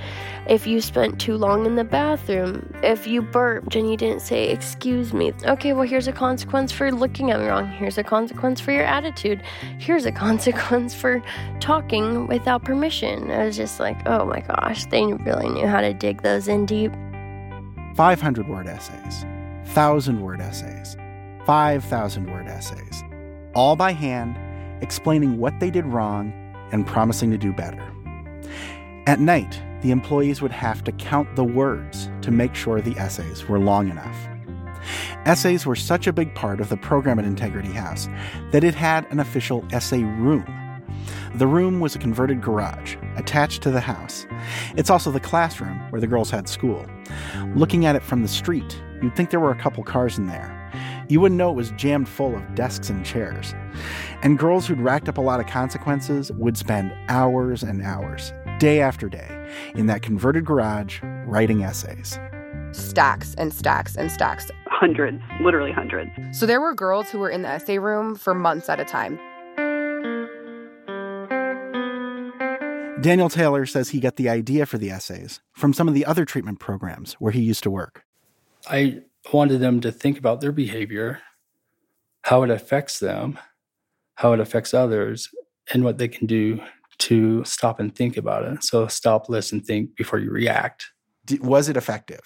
If 0.47 0.67
you 0.67 0.83
spent 0.83 1.19
too 1.19 1.39
long 1.39 1.65
in 1.65 1.77
the 1.77 1.85
bathroom, 1.85 2.75
if 2.83 3.07
you 3.07 3.23
burped 3.23 3.75
and 3.75 3.91
you 3.91 3.97
didn't 3.97 4.21
say, 4.21 4.51
Excuse 4.51 5.15
me, 5.15 5.33
okay, 5.45 5.73
well, 5.73 5.89
here's 5.89 6.09
a 6.09 6.13
consequence 6.13 6.73
for 6.73 6.93
looking 6.93 7.31
at 7.31 7.41
me 7.41 7.47
wrong. 7.47 7.67
Here's 7.67 7.97
a 7.97 8.05
consequence 8.05 8.61
for 8.61 8.71
your 8.71 8.85
attitude. 8.85 9.43
Here's 9.79 10.05
a 10.05 10.13
consequence 10.27 10.95
for 10.95 11.23
talking 11.61 12.27
without 12.27 12.65
permission. 12.65 13.31
I 13.31 13.47
was 13.47 13.57
just 13.57 13.81
like, 13.81 13.97
Oh 14.05 14.27
my 14.27 14.41
gosh, 14.41 14.85
they 14.87 15.05
really 15.05 15.49
knew 15.49 15.67
how 15.67 15.81
to 15.81 15.95
dig 15.95 16.21
those 16.21 16.49
in 16.49 16.67
deep. 16.67 16.93
500 17.97 18.47
word 18.47 18.67
essays, 18.67 19.25
1,000 19.65 20.21
word 20.21 20.43
essays, 20.43 20.99
5,000 21.47 22.31
word 22.31 22.47
essays, 22.47 23.03
all 23.57 23.75
by 23.75 23.93
hand, 23.93 24.39
explaining 24.83 25.39
what 25.39 25.59
they 25.59 25.71
did 25.71 25.87
wrong 25.87 26.31
and 26.73 26.87
promising 26.87 27.31
to 27.31 27.39
do 27.39 27.53
better. 27.55 27.83
At 29.07 29.19
night, 29.19 29.61
the 29.81 29.91
employees 29.91 30.43
would 30.43 30.53
have 30.53 30.85
to 30.85 30.93
count 30.93 31.35
the 31.37 31.45
words 31.45 32.11
to 32.21 32.31
make 32.31 32.55
sure 32.55 32.81
the 32.81 32.99
essays 32.99 33.49
were 33.49 33.59
long 33.59 33.89
enough. 33.89 34.29
Essays 35.25 35.65
were 35.65 35.75
such 35.75 36.07
a 36.07 36.13
big 36.13 36.35
part 36.35 36.61
of 36.61 36.69
the 36.69 36.77
program 36.77 37.19
at 37.19 37.25
Integrity 37.25 37.73
House 37.73 38.09
that 38.53 38.63
it 38.63 38.75
had 38.75 39.11
an 39.11 39.21
official 39.21 39.67
essay 39.73 40.03
room. 40.03 40.45
The 41.35 41.47
room 41.47 41.81
was 41.81 41.97
a 41.97 41.99
converted 41.99 42.43
garage 42.43 42.97
attached 43.17 43.63
to 43.63 43.71
the 43.71 43.81
house. 43.81 44.27
It's 44.77 44.91
also 44.91 45.11
the 45.11 45.21
classroom 45.21 45.79
where 45.91 46.01
the 46.01 46.07
girls 46.07 46.31
had 46.31 46.49
school. 46.49 46.87
Looking 47.55 47.87
at 47.87 47.97
it 47.97 48.03
from 48.03 48.23
the 48.23 48.29
street, 48.29 48.81
you'd 49.03 49.17
think 49.17 49.31
there 49.31 49.41
were 49.41 49.51
a 49.51 49.61
couple 49.61 49.83
cars 49.83 50.19
in 50.19 50.27
there. 50.27 50.56
You 51.09 51.21
wouldn't 51.21 51.39
know 51.39 51.51
it 51.51 51.55
was 51.55 51.71
jammed 51.73 52.09
full 52.09 52.35
of 52.35 52.55
desks 52.57 52.91
and 52.91 53.07
chairs. 53.07 53.55
And 54.23 54.39
girls 54.39 54.67
who'd 54.67 54.81
racked 54.81 55.09
up 55.09 55.19
a 55.19 55.21
lot 55.21 55.39
of 55.39 55.47
consequences 55.47 56.33
would 56.33 56.57
spend 56.57 56.93
hours 57.09 57.63
and 57.63 57.81
hours, 57.81 58.33
day 58.59 58.81
after 58.81 59.09
day, 59.09 59.49
in 59.75 59.87
that 59.87 60.03
converted 60.03 60.45
garage 60.45 61.01
writing 61.27 61.63
essays. 61.63 62.19
Stacks 62.73 63.35
and 63.39 63.55
stacks 63.55 63.95
and 63.95 64.11
stacks. 64.11 64.51
Hundreds, 64.67 65.23
literally 65.41 65.71
hundreds. 65.71 66.11
So 66.33 66.45
there 66.45 66.61
were 66.61 66.75
girls 66.75 67.09
who 67.09 67.19
were 67.19 67.31
in 67.31 67.43
the 67.43 67.49
essay 67.49 67.79
room 67.79 68.17
for 68.17 68.35
months 68.35 68.69
at 68.69 68.81
a 68.81 68.85
time. 68.85 69.19
Daniel 73.01 73.29
Taylor 73.29 73.67
says 73.67 73.91
he 73.91 74.01
got 74.01 74.17
the 74.17 74.29
idea 74.29 74.67
for 74.67 74.79
the 74.79 74.91
essays 74.91 75.41
from 75.53 75.73
some 75.73 75.87
of 75.87 75.95
the 75.95 76.05
other 76.05 76.25
treatment 76.25 76.59
programs 76.59 77.13
where 77.15 77.31
he 77.31 77.41
used 77.41 77.63
to 77.63 77.71
work. 77.71 78.05
I 78.69 79.03
wanted 79.33 79.59
them 79.59 79.81
to 79.81 79.93
think 79.93 80.19
about 80.19 80.41
their 80.41 80.53
behavior, 80.53 81.21
how 82.23 82.43
it 82.43 82.51
affects 82.51 82.99
them, 82.99 83.39
how 84.15 84.33
it 84.33 84.41
affects 84.41 84.75
others, 84.75 85.29
and 85.73 85.85
what 85.85 85.99
they 85.99 86.09
can 86.09 86.27
do 86.27 86.61
to 86.99 87.45
stop 87.45 87.81
and 87.81 87.95
think 87.95 88.17
about 88.17 88.45
it. 88.45 88.65
So 88.65 88.87
stop, 88.87 89.29
listen, 89.29 89.61
think 89.61 89.97
before 89.97 90.19
you 90.19 90.31
react. 90.31 90.87
Was 91.41 91.69
it 91.69 91.77
effective, 91.77 92.23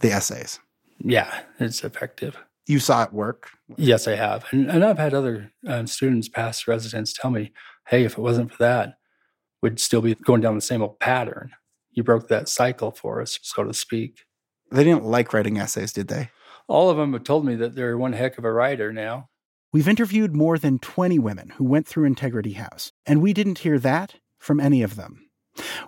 the 0.00 0.12
essays? 0.12 0.60
Yeah, 0.98 1.40
it's 1.58 1.84
effective. 1.84 2.36
You 2.66 2.78
saw 2.78 3.02
it 3.02 3.12
work? 3.12 3.50
Yes, 3.76 4.08
I 4.08 4.14
have. 4.14 4.46
And, 4.50 4.70
and 4.70 4.84
I've 4.84 4.98
had 4.98 5.12
other 5.12 5.52
um, 5.66 5.86
students, 5.86 6.28
past 6.28 6.66
residents, 6.66 7.12
tell 7.12 7.30
me, 7.30 7.52
hey, 7.88 8.04
if 8.04 8.12
it 8.12 8.22
wasn't 8.22 8.52
for 8.52 8.62
that, 8.62 8.94
we'd 9.60 9.80
still 9.80 10.00
be 10.00 10.14
going 10.14 10.40
down 10.40 10.54
the 10.54 10.60
same 10.62 10.82
old 10.82 10.98
pattern. 11.00 11.50
You 11.90 12.02
broke 12.02 12.28
that 12.28 12.48
cycle 12.48 12.90
for 12.90 13.20
us, 13.20 13.38
so 13.42 13.64
to 13.64 13.74
speak. 13.74 14.24
They 14.70 14.84
didn't 14.84 15.04
like 15.04 15.32
writing 15.32 15.58
essays, 15.58 15.92
did 15.92 16.08
they? 16.08 16.30
All 16.66 16.90
of 16.90 16.96
them 16.96 17.12
have 17.12 17.24
told 17.24 17.44
me 17.44 17.54
that 17.56 17.74
they're 17.74 17.98
one 17.98 18.14
heck 18.14 18.38
of 18.38 18.44
a 18.44 18.52
writer 18.52 18.92
now. 18.92 19.28
We've 19.72 19.88
interviewed 19.88 20.34
more 20.34 20.56
than 20.56 20.78
20 20.78 21.18
women 21.18 21.50
who 21.56 21.64
went 21.64 21.86
through 21.86 22.04
Integrity 22.04 22.52
House, 22.52 22.92
and 23.04 23.20
we 23.20 23.32
didn't 23.32 23.58
hear 23.58 23.78
that 23.80 24.14
from 24.38 24.60
any 24.60 24.82
of 24.82 24.96
them. 24.96 25.28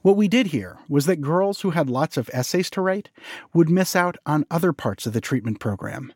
What 0.02 0.16
we 0.16 0.28
did 0.28 0.48
hear 0.48 0.78
was 0.88 1.06
that 1.06 1.20
girls 1.20 1.60
who 1.60 1.70
had 1.70 1.88
lots 1.88 2.16
of 2.16 2.30
essays 2.32 2.68
to 2.70 2.80
write 2.80 3.10
would 3.54 3.70
miss 3.70 3.96
out 3.96 4.16
on 4.26 4.44
other 4.50 4.72
parts 4.72 5.06
of 5.06 5.12
the 5.12 5.20
treatment 5.20 5.60
program. 5.60 6.12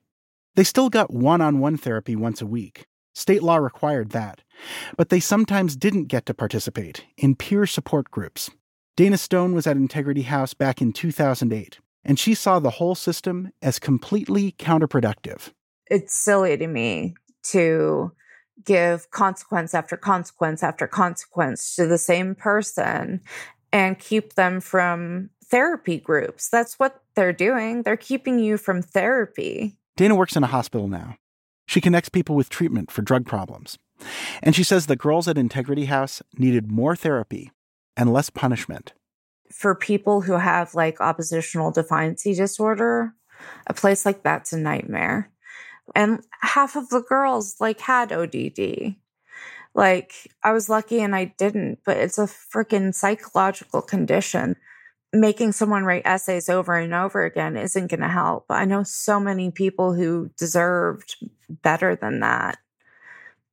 They 0.56 0.64
still 0.64 0.90
got 0.90 1.12
one 1.12 1.40
on 1.40 1.58
one 1.60 1.76
therapy 1.76 2.14
once 2.14 2.42
a 2.42 2.46
week. 2.46 2.86
State 3.14 3.42
law 3.42 3.56
required 3.56 4.10
that. 4.10 4.42
But 4.96 5.08
they 5.08 5.20
sometimes 5.20 5.76
didn't 5.76 6.04
get 6.04 6.26
to 6.26 6.34
participate 6.34 7.04
in 7.16 7.34
peer 7.34 7.66
support 7.66 8.10
groups. 8.10 8.50
Dana 8.96 9.16
Stone 9.16 9.54
was 9.54 9.66
at 9.66 9.76
Integrity 9.76 10.22
House 10.22 10.54
back 10.54 10.82
in 10.82 10.92
2008, 10.92 11.78
and 12.04 12.19
she 12.19 12.35
saw 12.35 12.59
the 12.59 12.71
whole 12.71 12.95
system 12.95 13.52
as 13.62 13.78
completely 13.78 14.52
counterproductive. 14.52 15.52
It's 15.90 16.14
silly 16.14 16.57
to 16.57 16.66
me 16.66 17.14
to 17.45 18.12
give 18.64 19.11
consequence 19.11 19.75
after 19.75 19.97
consequence 19.97 20.62
after 20.62 20.87
consequence 20.87 21.75
to 21.76 21.87
the 21.87 21.99
same 21.99 22.35
person 22.35 23.21
and 23.73 23.99
keep 23.99 24.35
them 24.35 24.61
from 24.61 25.30
therapy 25.45 25.99
groups. 25.99 26.49
That's 26.49 26.78
what 26.78 27.02
they're 27.14 27.33
doing. 27.33 27.83
They're 27.83 27.97
keeping 27.97 28.38
you 28.38 28.57
from 28.57 28.83
therapy. 28.83 29.76
Dana 29.97 30.14
works 30.14 30.37
in 30.37 30.45
a 30.45 30.49
hospital 30.49 30.88
now. 30.88 31.16
She 31.66 31.80
connects 31.80 32.09
people 32.09 32.35
with 32.35 32.49
treatment 32.49 32.90
for 32.90 33.02
drug 33.02 33.26
problems. 33.26 33.78
And 34.42 34.54
she 34.57 34.64
says 34.64 34.87
the 34.87 34.97
girls 34.97 35.28
at 35.28 35.38
Integrity 35.38 35.85
House 35.85 36.23
needed 36.37 36.71
more 36.71 36.97
therapy 36.97 37.52
and 37.97 38.12
less 38.12 38.30
punishment. 38.30 38.92
For 39.52 39.75
people 39.75 40.21
who 40.21 40.35
have 40.35 40.75
like 40.75 41.00
oppositional 41.00 41.73
defiancy 41.73 42.37
disorder, 42.37 43.14
a 43.66 43.75
place 43.75 44.07
like 44.07 44.23
that's 44.23 44.52
a 44.52 44.59
nightmare. 44.59 45.30
And 45.95 46.23
half 46.40 46.76
of 46.76 46.88
the 46.88 47.02
girls 47.02 47.57
like 47.61 47.80
had 47.80 48.12
ODD. 48.12 48.97
Like 49.75 50.12
I 50.42 50.52
was 50.52 50.69
lucky 50.69 51.00
and 51.00 51.14
I 51.14 51.35
didn't, 51.38 51.80
but 51.85 51.97
it's 51.97 52.19
a 52.19 52.23
freaking 52.23 52.95
psychological 52.95 53.83
condition. 53.83 54.57
Making 55.12 55.52
someone 55.52 55.85
write 55.85 56.02
essays 56.04 56.49
over 56.49 56.76
and 56.76 56.95
over 56.95 57.25
again 57.25 57.57
isn't 57.57 57.88
going 57.88 58.00
to 58.00 58.09
help. 58.09 58.47
I 58.49 58.64
know 58.64 58.85
so 58.85 59.19
many 59.19 59.50
people 59.50 59.95
who 59.95 60.30
deserved 60.37 61.16
better 61.49 61.97
than 61.97 62.21
that. 62.21 62.59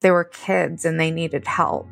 They 0.02 0.12
were 0.12 0.24
kids 0.24 0.86
and 0.86 1.00
they 1.00 1.10
needed 1.10 1.48
help. 1.48 1.88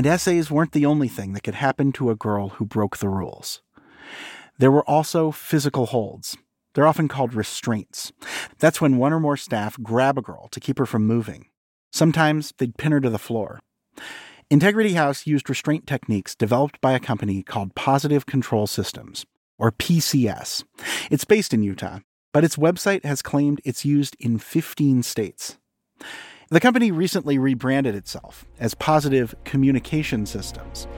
And 0.00 0.06
essays 0.06 0.50
weren't 0.50 0.72
the 0.72 0.86
only 0.86 1.08
thing 1.08 1.34
that 1.34 1.42
could 1.42 1.56
happen 1.56 1.92
to 1.92 2.08
a 2.08 2.16
girl 2.16 2.48
who 2.48 2.64
broke 2.64 2.96
the 2.96 3.10
rules. 3.10 3.60
There 4.56 4.70
were 4.70 4.88
also 4.88 5.30
physical 5.30 5.84
holds. 5.84 6.38
They're 6.72 6.86
often 6.86 7.06
called 7.06 7.34
restraints. 7.34 8.10
That's 8.58 8.80
when 8.80 8.96
one 8.96 9.12
or 9.12 9.20
more 9.20 9.36
staff 9.36 9.76
grab 9.82 10.16
a 10.16 10.22
girl 10.22 10.48
to 10.52 10.58
keep 10.58 10.78
her 10.78 10.86
from 10.86 11.06
moving. 11.06 11.48
Sometimes 11.92 12.54
they'd 12.56 12.78
pin 12.78 12.92
her 12.92 13.00
to 13.02 13.10
the 13.10 13.18
floor. 13.18 13.60
Integrity 14.48 14.94
House 14.94 15.26
used 15.26 15.50
restraint 15.50 15.86
techniques 15.86 16.34
developed 16.34 16.80
by 16.80 16.92
a 16.92 16.98
company 16.98 17.42
called 17.42 17.74
Positive 17.74 18.24
Control 18.24 18.66
Systems, 18.66 19.26
or 19.58 19.70
PCS. 19.70 20.64
It's 21.10 21.26
based 21.26 21.52
in 21.52 21.62
Utah, 21.62 21.98
but 22.32 22.42
its 22.42 22.56
website 22.56 23.04
has 23.04 23.20
claimed 23.20 23.60
it's 23.66 23.84
used 23.84 24.16
in 24.18 24.38
15 24.38 25.02
states. 25.02 25.58
The 26.52 26.58
company 26.58 26.90
recently 26.90 27.38
rebranded 27.38 27.94
itself 27.94 28.44
as 28.58 28.74
Positive 28.74 29.36
Communication 29.44 30.26
Systems. 30.26 30.88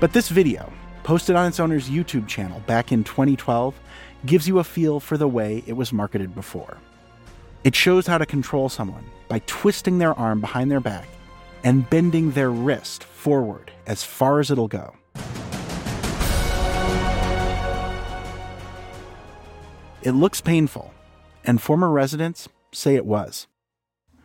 But 0.00 0.14
this 0.14 0.30
video, 0.30 0.72
posted 1.02 1.36
on 1.36 1.46
its 1.46 1.60
owner's 1.60 1.90
YouTube 1.90 2.26
channel 2.26 2.60
back 2.60 2.92
in 2.92 3.04
2012, 3.04 3.78
gives 4.24 4.48
you 4.48 4.58
a 4.58 4.64
feel 4.64 5.00
for 5.00 5.18
the 5.18 5.28
way 5.28 5.62
it 5.66 5.74
was 5.74 5.92
marketed 5.92 6.34
before. 6.34 6.78
It 7.62 7.74
shows 7.74 8.06
how 8.06 8.16
to 8.16 8.24
control 8.24 8.70
someone 8.70 9.04
by 9.28 9.40
twisting 9.40 9.98
their 9.98 10.18
arm 10.18 10.40
behind 10.40 10.70
their 10.70 10.80
back 10.80 11.08
and 11.62 11.90
bending 11.90 12.30
their 12.30 12.50
wrist 12.50 13.04
forward 13.04 13.70
as 13.86 14.02
far 14.02 14.40
as 14.40 14.50
it'll 14.50 14.66
go. 14.66 14.96
It 20.02 20.12
looks 20.12 20.40
painful, 20.40 20.94
and 21.50 21.60
former 21.60 21.90
residents 21.90 22.48
say 22.70 22.94
it 22.94 23.04
was. 23.04 23.48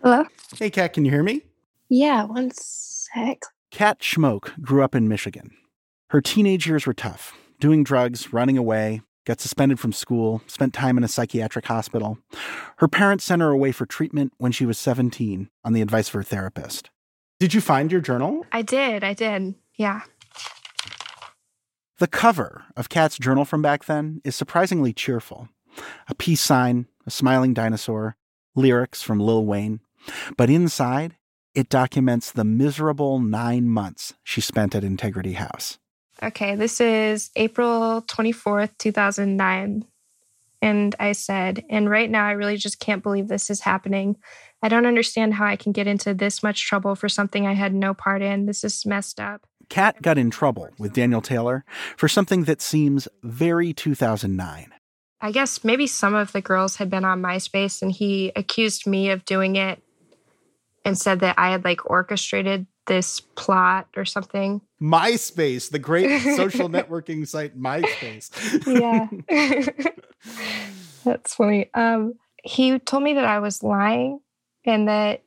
Hello? 0.04 0.26
Hey, 0.60 0.70
Kat, 0.70 0.94
can 0.94 1.06
you 1.06 1.12
hear 1.12 1.24
me? 1.24 1.42
Yeah, 1.90 2.26
one 2.26 2.52
sec. 2.54 3.42
Kat 3.72 4.00
Schmoke 4.00 4.62
grew 4.62 4.84
up 4.84 4.94
in 4.94 5.08
Michigan. 5.08 5.50
Her 6.12 6.22
teenage 6.22 6.68
years 6.68 6.86
were 6.86 6.94
tough, 6.94 7.34
doing 7.60 7.84
drugs, 7.84 8.32
running 8.32 8.60
away, 8.60 9.02
got 9.26 9.42
suspended 9.42 9.80
from 9.80 9.92
school, 9.92 10.44
spent 10.46 10.76
time 10.76 11.00
in 11.00 11.04
a 11.04 11.08
psychiatric 11.08 11.66
hospital. 11.66 12.20
Her 12.78 12.88
parents 12.88 13.24
sent 13.24 13.42
her 13.42 13.50
away 13.50 13.72
for 13.72 13.88
treatment 13.88 14.34
when 14.38 14.52
she 14.52 14.68
was 14.68 14.78
17 14.78 15.50
on 15.64 15.74
the 15.74 15.82
advice 15.82 16.10
of 16.10 16.14
her 16.14 16.24
therapist. 16.24 16.92
Did 17.40 17.56
you 17.56 17.60
find 17.60 17.92
your 17.92 18.02
journal? 18.02 18.46
I 18.52 18.62
did, 18.62 19.04
I 19.04 19.16
did. 19.16 19.56
Yeah. 19.74 20.02
The 21.98 22.08
cover 22.08 22.66
of 22.78 22.90
Kat's 22.90 23.18
journal 23.18 23.46
from 23.46 23.64
back 23.64 23.86
then 23.86 24.22
is 24.24 24.36
surprisingly 24.36 24.94
cheerful. 24.94 25.50
A 26.08 26.14
peace 26.14 26.42
sign, 26.42 26.86
a 27.06 27.12
smiling 27.12 27.54
dinosaur, 27.54 28.16
lyrics 28.56 29.02
from 29.02 29.20
Lil 29.20 29.46
Wayne. 29.46 29.80
But 30.38 30.50
inside, 30.50 31.16
it 31.54 31.70
documents 31.70 32.32
the 32.32 32.44
miserable 32.44 33.20
nine 33.20 33.70
months 33.70 34.14
she 34.24 34.42
spent 34.42 34.76
at 34.76 34.84
Integrity 34.84 35.34
House. 35.34 35.80
Okay, 36.22 36.56
this 36.56 36.80
is 36.80 37.32
April 37.36 38.02
24th, 38.04 38.78
2009. 38.78 39.86
And 40.62 40.96
I 41.00 41.12
said, 41.12 41.64
and 41.70 41.90
right 41.90 42.10
now 42.10 42.26
I 42.26 42.32
really 42.32 42.58
just 42.58 42.80
can't 42.80 43.04
believe 43.04 43.28
this 43.28 43.50
is 43.50 43.62
happening. 43.62 44.16
I 44.62 44.70
don't 44.70 44.86
understand 44.86 45.36
how 45.36 45.46
I 45.46 45.58
can 45.58 45.72
get 45.72 45.88
into 45.88 46.14
this 46.14 46.42
much 46.42 46.66
trouble 46.66 46.96
for 46.96 47.10
something 47.10 47.46
I 47.46 47.54
had 47.54 47.74
no 47.74 47.94
part 47.94 48.22
in. 48.22 48.46
This 48.46 48.64
is 48.64 48.86
messed 48.86 49.20
up. 49.20 49.46
Kat 49.70 50.02
got 50.02 50.18
in 50.18 50.30
trouble 50.30 50.70
with 50.78 50.94
Daniel 50.94 51.22
Taylor 51.22 51.66
for 51.98 52.08
something 52.08 52.46
that 52.46 52.62
seems 52.62 53.08
very 53.24 53.74
2009. 53.74 54.72
I 55.26 55.32
guess 55.32 55.64
maybe 55.64 55.88
some 55.88 56.14
of 56.14 56.34
the 56.34 56.42
girls 56.42 56.76
had 56.76 56.92
been 56.92 57.04
on 57.04 57.20
MySpace 57.20 57.82
and 57.82 57.92
he 57.92 58.32
accused 58.36 58.86
me 58.86 59.10
of 59.10 59.26
doing 59.26 59.56
it 59.56 59.82
and 60.86 60.96
said 60.96 61.22
that 61.22 61.34
I 61.40 61.50
had 61.50 61.64
like 61.64 61.90
orchestrated 61.90 62.68
this 62.86 63.22
plot 63.22 63.88
or 63.98 64.06
something. 64.06 64.62
MySpace, 64.80 65.72
the 65.72 65.80
great 65.80 66.22
social 66.36 66.70
networking 66.70 67.28
site 67.28 67.60
MySpace. 67.60 68.30
yeah. 68.68 69.08
That's 71.04 71.34
funny. 71.34 71.72
Um, 71.74 72.14
he 72.44 72.78
told 72.78 73.02
me 73.02 73.16
that 73.16 73.26
I 73.26 73.40
was 73.40 73.64
lying 73.64 74.20
and 74.64 74.88
that 74.88 75.24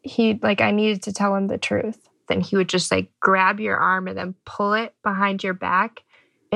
he 0.00 0.40
like 0.42 0.62
I 0.62 0.70
needed 0.70 1.02
to 1.02 1.12
tell 1.12 1.36
him 1.36 1.48
the 1.48 1.58
truth. 1.58 1.98
Then 2.28 2.40
he 2.40 2.56
would 2.56 2.70
just 2.70 2.90
like 2.90 3.10
grab 3.20 3.60
your 3.60 3.76
arm 3.76 4.08
and 4.08 4.16
then 4.16 4.36
pull 4.46 4.72
it 4.72 4.94
behind 5.02 5.44
your 5.44 5.52
back 5.52 6.00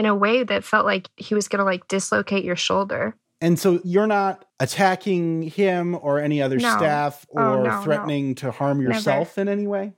in 0.01 0.07
a 0.07 0.15
way 0.15 0.43
that 0.43 0.65
felt 0.65 0.87
like 0.87 1.09
he 1.17 1.35
was 1.35 1.47
gonna 1.47 1.65
like 1.65 1.87
dislocate 1.87 2.43
your 2.43 2.57
shoulder. 2.57 3.15
And 3.43 3.59
so 3.59 3.81
you're 3.85 4.07
not 4.07 4.47
attacking 4.59 5.43
him 5.43 5.95
or 6.01 6.19
any 6.19 6.41
other 6.43 6.57
No. 6.57 6.77
staff 6.77 7.27
oh, 7.37 7.41
or 7.41 7.43
Oh, 7.59 7.63
no, 7.63 7.81
threatening 7.83 8.35
to 8.37 8.51
harm 8.51 8.79
Never. 8.83 8.95
yourself 8.95 9.37
in 9.39 9.49
any 9.49 9.67
way? 9.67 9.93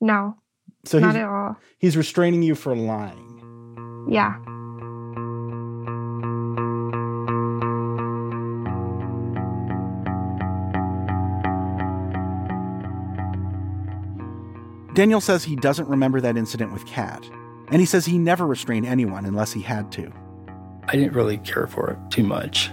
No. 0.00 0.36
So 0.84 0.98
not 1.00 1.14
he's, 1.14 1.22
at 1.22 1.28
all. 1.28 1.56
he's 1.78 1.96
restraining 1.96 2.42
you 2.42 2.54
for 2.54 2.74
lying. 2.76 3.26
Yeah. 4.08 4.36
Daniel 14.94 15.20
says 15.20 15.44
he 15.44 15.56
doesn't 15.56 15.88
remember 15.88 16.20
that 16.20 16.36
incident 16.36 16.72
with 16.72 16.84
Kat, 16.86 17.28
and 17.70 17.80
he 17.80 17.86
says 17.86 18.04
he 18.04 18.18
never 18.18 18.46
restrained 18.46 18.86
anyone 18.86 19.24
unless 19.24 19.52
he 19.52 19.62
had 19.62 19.90
to. 19.92 20.12
I 20.88 20.92
didn't 20.92 21.12
really 21.12 21.38
care 21.38 21.66
for 21.66 21.90
it 21.90 21.98
too 22.10 22.24
much, 22.24 22.70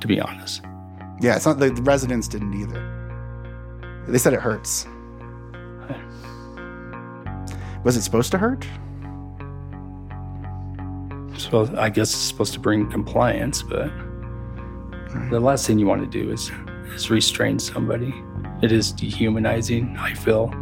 to 0.00 0.06
be 0.06 0.20
honest. 0.20 0.64
Yeah, 1.20 1.36
it's 1.36 1.46
not 1.46 1.58
the, 1.58 1.70
the 1.70 1.82
residents 1.82 2.26
didn't 2.26 2.54
either. 2.54 4.04
They 4.08 4.18
said 4.18 4.32
it 4.32 4.40
hurts. 4.40 4.86
Was 7.84 7.96
it 7.96 8.02
supposed 8.02 8.32
to 8.32 8.38
hurt? 8.38 8.66
So 11.38 11.72
I 11.76 11.88
guess 11.88 12.10
it's 12.10 12.18
supposed 12.18 12.52
to 12.54 12.60
bring 12.60 12.90
compliance, 12.90 13.62
but 13.62 13.90
the 15.30 15.40
last 15.40 15.66
thing 15.66 15.78
you 15.78 15.86
want 15.86 16.02
to 16.02 16.08
do 16.08 16.32
is 16.32 16.50
is 16.94 17.10
restrain 17.10 17.58
somebody. 17.58 18.14
It 18.62 18.72
is 18.72 18.92
dehumanizing, 18.92 19.96
I 19.98 20.14
feel. 20.14 20.52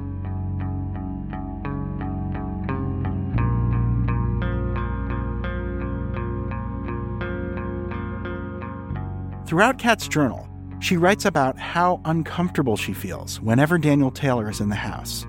Throughout 9.51 9.79
Kat's 9.79 10.07
journal, 10.07 10.49
she 10.79 10.97
writes 10.97 11.25
about 11.25 11.59
how 11.59 12.01
uncomfortable 12.05 12.77
she 12.77 12.93
feels 12.93 13.41
whenever 13.41 13.79
Daniel 13.79 14.13
Taylor 14.13 14.49
is 14.49 14.61
in 14.61 14.69
the 14.69 14.77
house. 14.77 15.27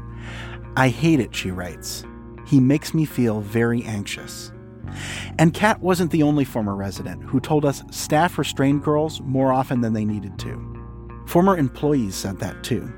I 0.78 0.90
hate 0.90 1.20
it, 1.20 1.34
she 1.34 1.50
writes. 1.50 2.04
He 2.46 2.60
makes 2.60 2.94
me 2.94 3.06
feel 3.06 3.42
very 3.42 3.84
anxious. 3.84 4.52
And 5.40 5.56
Kat 5.56 5.82
wasn't 5.82 6.12
the 6.12 6.22
only 6.22 6.46
former 6.46 6.76
resident 6.76 7.24
who 7.24 7.40
told 7.40 7.66
us 7.66 7.82
staff 7.90 8.38
restrained 8.38 8.84
girls 8.84 9.20
more 9.22 9.52
often 9.52 9.82
than 9.82 9.94
they 9.94 10.06
needed 10.06 10.38
to. 10.38 11.24
Former 11.26 11.58
employees 11.58 12.14
said 12.14 12.38
that 12.42 12.64
too. 12.64 12.94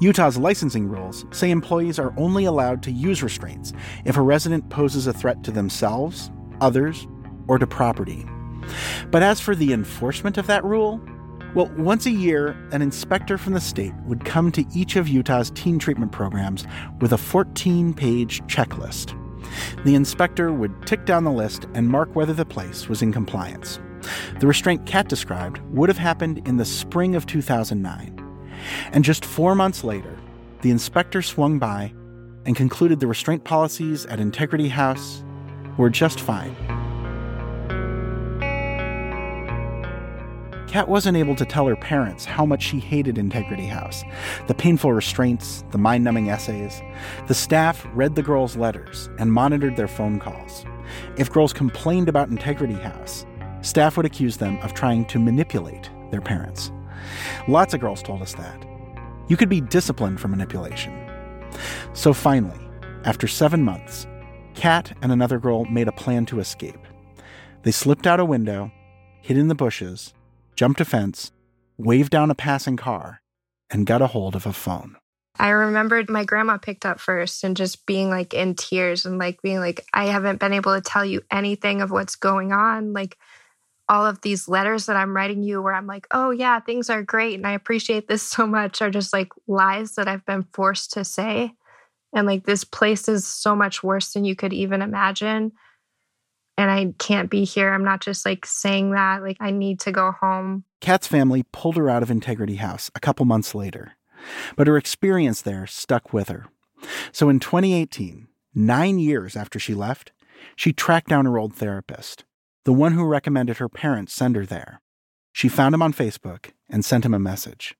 Utah's 0.00 0.38
licensing 0.38 0.86
rules 0.86 1.24
say 1.32 1.50
employees 1.50 1.98
are 1.98 2.14
only 2.16 2.44
allowed 2.44 2.80
to 2.84 2.92
use 2.92 3.24
restraints 3.24 3.72
if 4.04 4.16
a 4.16 4.22
resident 4.22 4.70
poses 4.70 5.08
a 5.08 5.12
threat 5.12 5.42
to 5.42 5.50
themselves, 5.50 6.30
others, 6.60 7.08
or 7.48 7.58
to 7.58 7.66
property. 7.66 8.24
But 9.10 9.22
as 9.22 9.40
for 9.40 9.54
the 9.54 9.72
enforcement 9.72 10.38
of 10.38 10.46
that 10.46 10.64
rule, 10.64 11.00
well, 11.54 11.70
once 11.76 12.06
a 12.06 12.10
year, 12.10 12.56
an 12.72 12.80
inspector 12.80 13.36
from 13.36 13.52
the 13.52 13.60
state 13.60 13.92
would 14.06 14.24
come 14.24 14.50
to 14.52 14.64
each 14.74 14.96
of 14.96 15.06
Utah's 15.06 15.50
teen 15.50 15.78
treatment 15.78 16.10
programs 16.10 16.66
with 17.00 17.12
a 17.12 17.18
14 17.18 17.92
page 17.92 18.40
checklist. 18.44 19.18
The 19.84 19.94
inspector 19.94 20.50
would 20.52 20.86
tick 20.86 21.04
down 21.04 21.24
the 21.24 21.30
list 21.30 21.66
and 21.74 21.88
mark 21.88 22.14
whether 22.16 22.32
the 22.32 22.46
place 22.46 22.88
was 22.88 23.02
in 23.02 23.12
compliance. 23.12 23.78
The 24.40 24.46
restraint 24.46 24.86
Kat 24.86 25.08
described 25.08 25.60
would 25.70 25.90
have 25.90 25.98
happened 25.98 26.46
in 26.48 26.56
the 26.56 26.64
spring 26.64 27.14
of 27.14 27.26
2009. 27.26 28.18
And 28.92 29.04
just 29.04 29.24
four 29.24 29.54
months 29.54 29.84
later, 29.84 30.16
the 30.62 30.70
inspector 30.70 31.20
swung 31.20 31.58
by 31.58 31.92
and 32.46 32.56
concluded 32.56 33.00
the 33.00 33.06
restraint 33.06 33.44
policies 33.44 34.06
at 34.06 34.20
Integrity 34.20 34.68
House 34.68 35.22
were 35.76 35.90
just 35.90 36.20
fine. 36.20 36.56
Kat 40.72 40.88
wasn't 40.88 41.18
able 41.18 41.36
to 41.36 41.44
tell 41.44 41.66
her 41.66 41.76
parents 41.76 42.24
how 42.24 42.46
much 42.46 42.62
she 42.62 42.80
hated 42.80 43.18
Integrity 43.18 43.66
House 43.66 44.04
the 44.46 44.54
painful 44.54 44.94
restraints, 44.94 45.66
the 45.70 45.76
mind 45.76 46.02
numbing 46.02 46.30
essays. 46.30 46.80
The 47.28 47.34
staff 47.34 47.86
read 47.92 48.14
the 48.14 48.22
girls' 48.22 48.56
letters 48.56 49.10
and 49.18 49.30
monitored 49.30 49.76
their 49.76 49.86
phone 49.86 50.18
calls. 50.18 50.64
If 51.18 51.30
girls 51.30 51.52
complained 51.52 52.08
about 52.08 52.30
Integrity 52.30 52.72
House, 52.72 53.26
staff 53.60 53.98
would 53.98 54.06
accuse 54.06 54.38
them 54.38 54.56
of 54.62 54.72
trying 54.72 55.04
to 55.08 55.18
manipulate 55.18 55.90
their 56.10 56.22
parents. 56.22 56.72
Lots 57.48 57.74
of 57.74 57.80
girls 57.80 58.02
told 58.02 58.22
us 58.22 58.32
that. 58.36 58.64
You 59.28 59.36
could 59.36 59.50
be 59.50 59.60
disciplined 59.60 60.20
for 60.20 60.28
manipulation. 60.28 61.06
So 61.92 62.14
finally, 62.14 62.66
after 63.04 63.28
seven 63.28 63.62
months, 63.62 64.06
Kat 64.54 64.96
and 65.02 65.12
another 65.12 65.38
girl 65.38 65.66
made 65.66 65.88
a 65.88 65.92
plan 65.92 66.24
to 66.26 66.40
escape. 66.40 66.80
They 67.62 67.72
slipped 67.72 68.06
out 68.06 68.20
a 68.20 68.24
window, 68.24 68.72
hid 69.20 69.36
in 69.36 69.48
the 69.48 69.54
bushes, 69.54 70.14
jumped 70.54 70.80
a 70.80 70.84
fence, 70.84 71.32
waved 71.76 72.10
down 72.10 72.30
a 72.30 72.34
passing 72.34 72.76
car, 72.76 73.22
and 73.70 73.86
got 73.86 74.02
a 74.02 74.08
hold 74.08 74.34
of 74.36 74.46
a 74.46 74.52
phone. 74.52 74.96
I 75.38 75.48
remembered 75.50 76.10
my 76.10 76.24
grandma 76.24 76.58
picked 76.58 76.84
up 76.84 77.00
first 77.00 77.42
and 77.42 77.56
just 77.56 77.86
being 77.86 78.10
like 78.10 78.34
in 78.34 78.54
tears 78.54 79.06
and 79.06 79.18
like 79.18 79.40
being 79.42 79.60
like, 79.60 79.84
I 79.94 80.06
haven't 80.06 80.40
been 80.40 80.52
able 80.52 80.74
to 80.74 80.82
tell 80.82 81.04
you 81.04 81.22
anything 81.30 81.80
of 81.80 81.90
what's 81.90 82.16
going 82.16 82.52
on. 82.52 82.92
Like 82.92 83.16
all 83.88 84.06
of 84.06 84.20
these 84.20 84.48
letters 84.48 84.86
that 84.86 84.96
I'm 84.96 85.16
writing 85.16 85.42
you 85.42 85.62
where 85.62 85.74
I'm 85.74 85.86
like, 85.86 86.06
oh 86.10 86.30
yeah, 86.30 86.60
things 86.60 86.90
are 86.90 87.02
great 87.02 87.34
and 87.34 87.46
I 87.46 87.52
appreciate 87.52 88.08
this 88.08 88.22
so 88.22 88.46
much 88.46 88.82
are 88.82 88.90
just 88.90 89.12
like 89.12 89.28
lies 89.46 89.94
that 89.94 90.08
I've 90.08 90.24
been 90.26 90.44
forced 90.52 90.92
to 90.92 91.04
say. 91.04 91.54
And 92.14 92.26
like 92.26 92.44
this 92.44 92.64
place 92.64 93.08
is 93.08 93.26
so 93.26 93.56
much 93.56 93.82
worse 93.82 94.12
than 94.12 94.24
you 94.24 94.36
could 94.36 94.52
even 94.52 94.82
imagine. 94.82 95.52
And 96.62 96.70
I 96.70 96.94
can't 97.00 97.28
be 97.28 97.42
here. 97.42 97.72
I'm 97.72 97.82
not 97.82 98.00
just 98.00 98.24
like 98.24 98.46
saying 98.46 98.92
that. 98.92 99.20
Like 99.20 99.36
I 99.40 99.50
need 99.50 99.80
to 99.80 99.90
go 99.90 100.12
home. 100.12 100.62
Kat's 100.80 101.08
family 101.08 101.42
pulled 101.50 101.74
her 101.74 101.90
out 101.90 102.04
of 102.04 102.10
Integrity 102.10 102.54
House 102.54 102.88
a 102.94 103.00
couple 103.00 103.26
months 103.26 103.52
later, 103.52 103.96
but 104.54 104.68
her 104.68 104.76
experience 104.76 105.42
there 105.42 105.66
stuck 105.66 106.12
with 106.12 106.28
her. 106.28 106.46
So 107.10 107.28
in 107.28 107.40
2018, 107.40 108.28
nine 108.54 109.00
years 109.00 109.34
after 109.34 109.58
she 109.58 109.74
left, 109.74 110.12
she 110.54 110.72
tracked 110.72 111.08
down 111.08 111.24
her 111.24 111.36
old 111.36 111.52
therapist, 111.52 112.22
the 112.62 112.72
one 112.72 112.92
who 112.92 113.04
recommended 113.06 113.56
her 113.56 113.68
parents 113.68 114.14
send 114.14 114.36
her 114.36 114.46
there. 114.46 114.82
She 115.32 115.48
found 115.48 115.74
him 115.74 115.82
on 115.82 115.92
Facebook 115.92 116.52
and 116.70 116.84
sent 116.84 117.04
him 117.04 117.12
a 117.12 117.18
message. 117.18 117.74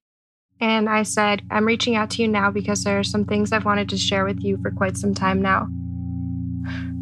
And 0.60 0.88
I 0.88 1.04
said, 1.04 1.42
I'm 1.52 1.66
reaching 1.66 1.94
out 1.94 2.10
to 2.10 2.22
you 2.22 2.26
now 2.26 2.50
because 2.50 2.82
there 2.82 2.98
are 2.98 3.04
some 3.04 3.26
things 3.26 3.52
I've 3.52 3.64
wanted 3.64 3.88
to 3.90 3.96
share 3.96 4.24
with 4.24 4.42
you 4.42 4.58
for 4.60 4.72
quite 4.72 4.96
some 4.96 5.14
time 5.14 5.40
now. 5.40 5.68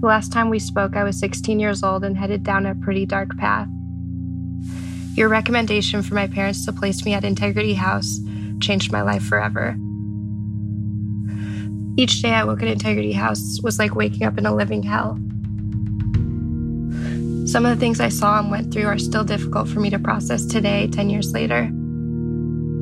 The 0.00 0.06
last 0.06 0.32
time 0.32 0.48
we 0.48 0.58
spoke, 0.58 0.96
I 0.96 1.04
was 1.04 1.18
16 1.18 1.60
years 1.60 1.82
old 1.82 2.04
and 2.04 2.16
headed 2.16 2.42
down 2.42 2.66
a 2.66 2.74
pretty 2.74 3.04
dark 3.04 3.36
path. 3.36 3.68
Your 5.14 5.28
recommendation 5.28 6.02
for 6.02 6.14
my 6.14 6.26
parents 6.26 6.64
to 6.64 6.72
place 6.72 7.04
me 7.04 7.12
at 7.12 7.24
Integrity 7.24 7.74
House 7.74 8.20
changed 8.60 8.92
my 8.92 9.02
life 9.02 9.22
forever. 9.22 9.76
Each 11.98 12.22
day 12.22 12.30
I 12.30 12.44
woke 12.44 12.62
at 12.62 12.68
Integrity 12.68 13.12
House 13.12 13.58
was 13.62 13.78
like 13.78 13.94
waking 13.94 14.26
up 14.26 14.38
in 14.38 14.46
a 14.46 14.54
living 14.54 14.82
hell. 14.82 15.18
Some 17.46 17.66
of 17.66 17.74
the 17.74 17.80
things 17.80 18.00
I 18.00 18.08
saw 18.08 18.38
and 18.38 18.50
went 18.50 18.72
through 18.72 18.86
are 18.86 18.98
still 18.98 19.24
difficult 19.24 19.68
for 19.68 19.80
me 19.80 19.90
to 19.90 19.98
process 19.98 20.46
today, 20.46 20.86
10 20.86 21.10
years 21.10 21.32
later. 21.32 21.68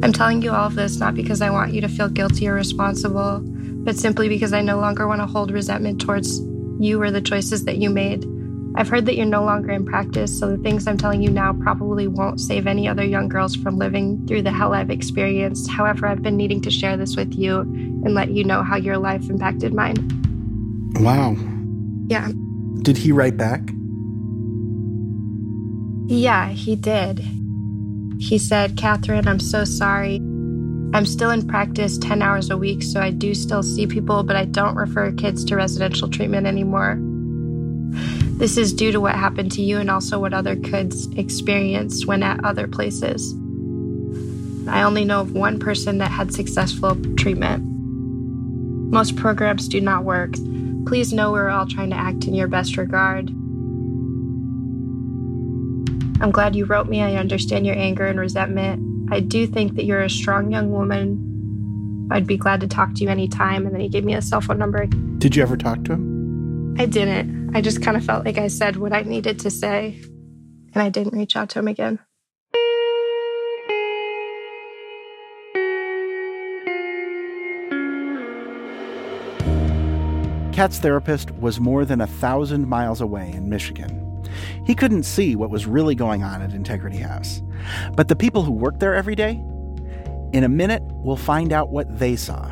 I'm 0.00 0.12
telling 0.12 0.42
you 0.42 0.52
all 0.52 0.66
of 0.66 0.76
this 0.76 0.98
not 0.98 1.14
because 1.14 1.40
I 1.40 1.50
want 1.50 1.72
you 1.72 1.80
to 1.80 1.88
feel 1.88 2.08
guilty 2.08 2.46
or 2.46 2.54
responsible, 2.54 3.40
but 3.42 3.96
simply 3.96 4.28
because 4.28 4.52
I 4.52 4.60
no 4.60 4.78
longer 4.78 5.08
want 5.08 5.20
to 5.20 5.26
hold 5.26 5.50
resentment 5.50 6.00
towards 6.00 6.40
you 6.78 7.00
or 7.02 7.10
the 7.10 7.20
choices 7.20 7.64
that 7.64 7.78
you 7.78 7.90
made. 7.90 8.26
I've 8.74 8.88
heard 8.88 9.06
that 9.06 9.16
you're 9.16 9.26
no 9.26 9.44
longer 9.44 9.72
in 9.72 9.84
practice, 9.84 10.38
so 10.38 10.48
the 10.48 10.62
things 10.62 10.86
I'm 10.86 10.98
telling 10.98 11.22
you 11.22 11.30
now 11.30 11.52
probably 11.52 12.06
won't 12.06 12.40
save 12.40 12.66
any 12.66 12.86
other 12.86 13.04
young 13.04 13.28
girls 13.28 13.56
from 13.56 13.76
living 13.76 14.24
through 14.26 14.42
the 14.42 14.52
hell 14.52 14.74
I've 14.74 14.90
experienced. 14.90 15.68
However, 15.68 16.06
I've 16.06 16.22
been 16.22 16.36
needing 16.36 16.60
to 16.62 16.70
share 16.70 16.96
this 16.96 17.16
with 17.16 17.34
you 17.34 17.60
and 17.60 18.14
let 18.14 18.30
you 18.30 18.44
know 18.44 18.62
how 18.62 18.76
your 18.76 18.98
life 18.98 19.28
impacted 19.28 19.74
mine. 19.74 19.96
Wow. 21.00 21.36
Yeah. 22.08 22.30
Did 22.82 22.96
he 22.96 23.10
write 23.10 23.36
back? 23.36 23.62
Yeah, 26.06 26.50
he 26.50 26.76
did. 26.76 27.24
He 28.20 28.38
said, 28.38 28.76
Catherine, 28.76 29.28
I'm 29.28 29.40
so 29.40 29.64
sorry. 29.64 30.20
I'm 30.94 31.04
still 31.04 31.30
in 31.30 31.46
practice 31.46 31.98
10 31.98 32.22
hours 32.22 32.48
a 32.48 32.56
week, 32.56 32.82
so 32.82 33.00
I 33.00 33.10
do 33.10 33.34
still 33.34 33.62
see 33.62 33.86
people, 33.86 34.22
but 34.22 34.36
I 34.36 34.46
don't 34.46 34.74
refer 34.74 35.12
kids 35.12 35.44
to 35.44 35.56
residential 35.56 36.08
treatment 36.08 36.46
anymore. 36.46 36.98
This 38.38 38.56
is 38.56 38.72
due 38.72 38.92
to 38.92 39.00
what 39.00 39.14
happened 39.14 39.52
to 39.52 39.62
you 39.62 39.78
and 39.78 39.90
also 39.90 40.18
what 40.18 40.32
other 40.32 40.56
kids 40.56 41.06
experienced 41.16 42.06
when 42.06 42.22
at 42.22 42.42
other 42.42 42.66
places. 42.66 43.34
I 44.66 44.82
only 44.82 45.04
know 45.04 45.20
of 45.20 45.32
one 45.32 45.58
person 45.58 45.98
that 45.98 46.10
had 46.10 46.32
successful 46.32 46.96
treatment. 47.16 47.64
Most 48.90 49.16
programs 49.16 49.68
do 49.68 49.80
not 49.80 50.04
work. 50.04 50.34
Please 50.86 51.12
know 51.12 51.32
we're 51.32 51.50
all 51.50 51.66
trying 51.66 51.90
to 51.90 51.96
act 51.96 52.24
in 52.26 52.34
your 52.34 52.48
best 52.48 52.78
regard. 52.78 53.28
I'm 56.20 56.30
glad 56.30 56.56
you 56.56 56.64
wrote 56.64 56.88
me. 56.88 57.02
I 57.02 57.16
understand 57.16 57.66
your 57.66 57.76
anger 57.76 58.06
and 58.06 58.18
resentment. 58.18 58.87
I 59.10 59.20
do 59.20 59.46
think 59.46 59.74
that 59.76 59.84
you're 59.84 60.02
a 60.02 60.10
strong 60.10 60.52
young 60.52 60.70
woman. 60.70 62.08
I'd 62.10 62.26
be 62.26 62.36
glad 62.36 62.60
to 62.60 62.68
talk 62.68 62.94
to 62.94 63.04
you 63.04 63.08
anytime. 63.08 63.64
And 63.64 63.74
then 63.74 63.80
he 63.80 63.88
gave 63.88 64.04
me 64.04 64.14
a 64.14 64.22
cell 64.22 64.40
phone 64.40 64.58
number. 64.58 64.86
Did 65.18 65.34
you 65.34 65.42
ever 65.42 65.56
talk 65.56 65.84
to 65.84 65.92
him? 65.92 66.76
I 66.78 66.86
didn't. 66.86 67.56
I 67.56 67.60
just 67.60 67.82
kind 67.82 67.96
of 67.96 68.04
felt 68.04 68.24
like 68.24 68.38
I 68.38 68.48
said 68.48 68.76
what 68.76 68.92
I 68.92 69.02
needed 69.02 69.40
to 69.40 69.50
say. 69.50 70.00
And 70.74 70.82
I 70.82 70.90
didn't 70.90 71.14
reach 71.16 71.36
out 71.36 71.48
to 71.50 71.58
him 71.58 71.68
again. 71.68 71.98
Kat's 80.52 80.80
therapist 80.80 81.30
was 81.32 81.60
more 81.60 81.84
than 81.84 82.00
a 82.00 82.06
thousand 82.06 82.68
miles 82.68 83.00
away 83.00 83.30
in 83.32 83.48
Michigan. 83.48 84.04
He 84.66 84.74
couldn't 84.74 85.04
see 85.04 85.36
what 85.36 85.50
was 85.50 85.66
really 85.66 85.94
going 85.94 86.22
on 86.22 86.42
at 86.42 86.52
Integrity 86.52 86.98
House. 86.98 87.42
But 87.94 88.08
the 88.08 88.16
people 88.16 88.42
who 88.42 88.52
work 88.52 88.78
there 88.80 88.94
every 88.94 89.14
day? 89.14 89.42
In 90.32 90.44
a 90.44 90.48
minute, 90.48 90.82
we'll 90.86 91.16
find 91.16 91.52
out 91.52 91.70
what 91.70 91.98
they 91.98 92.16
saw 92.16 92.50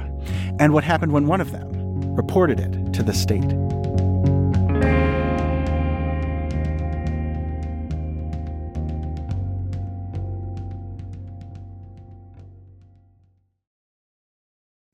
and 0.59 0.73
what 0.73 0.85
happened 0.85 1.13
when 1.13 1.27
one 1.27 1.41
of 1.41 1.53
them 1.53 2.15
reported 2.15 2.59
it 2.59 2.93
to 2.95 3.03
the 3.03 3.13
state. 3.13 3.45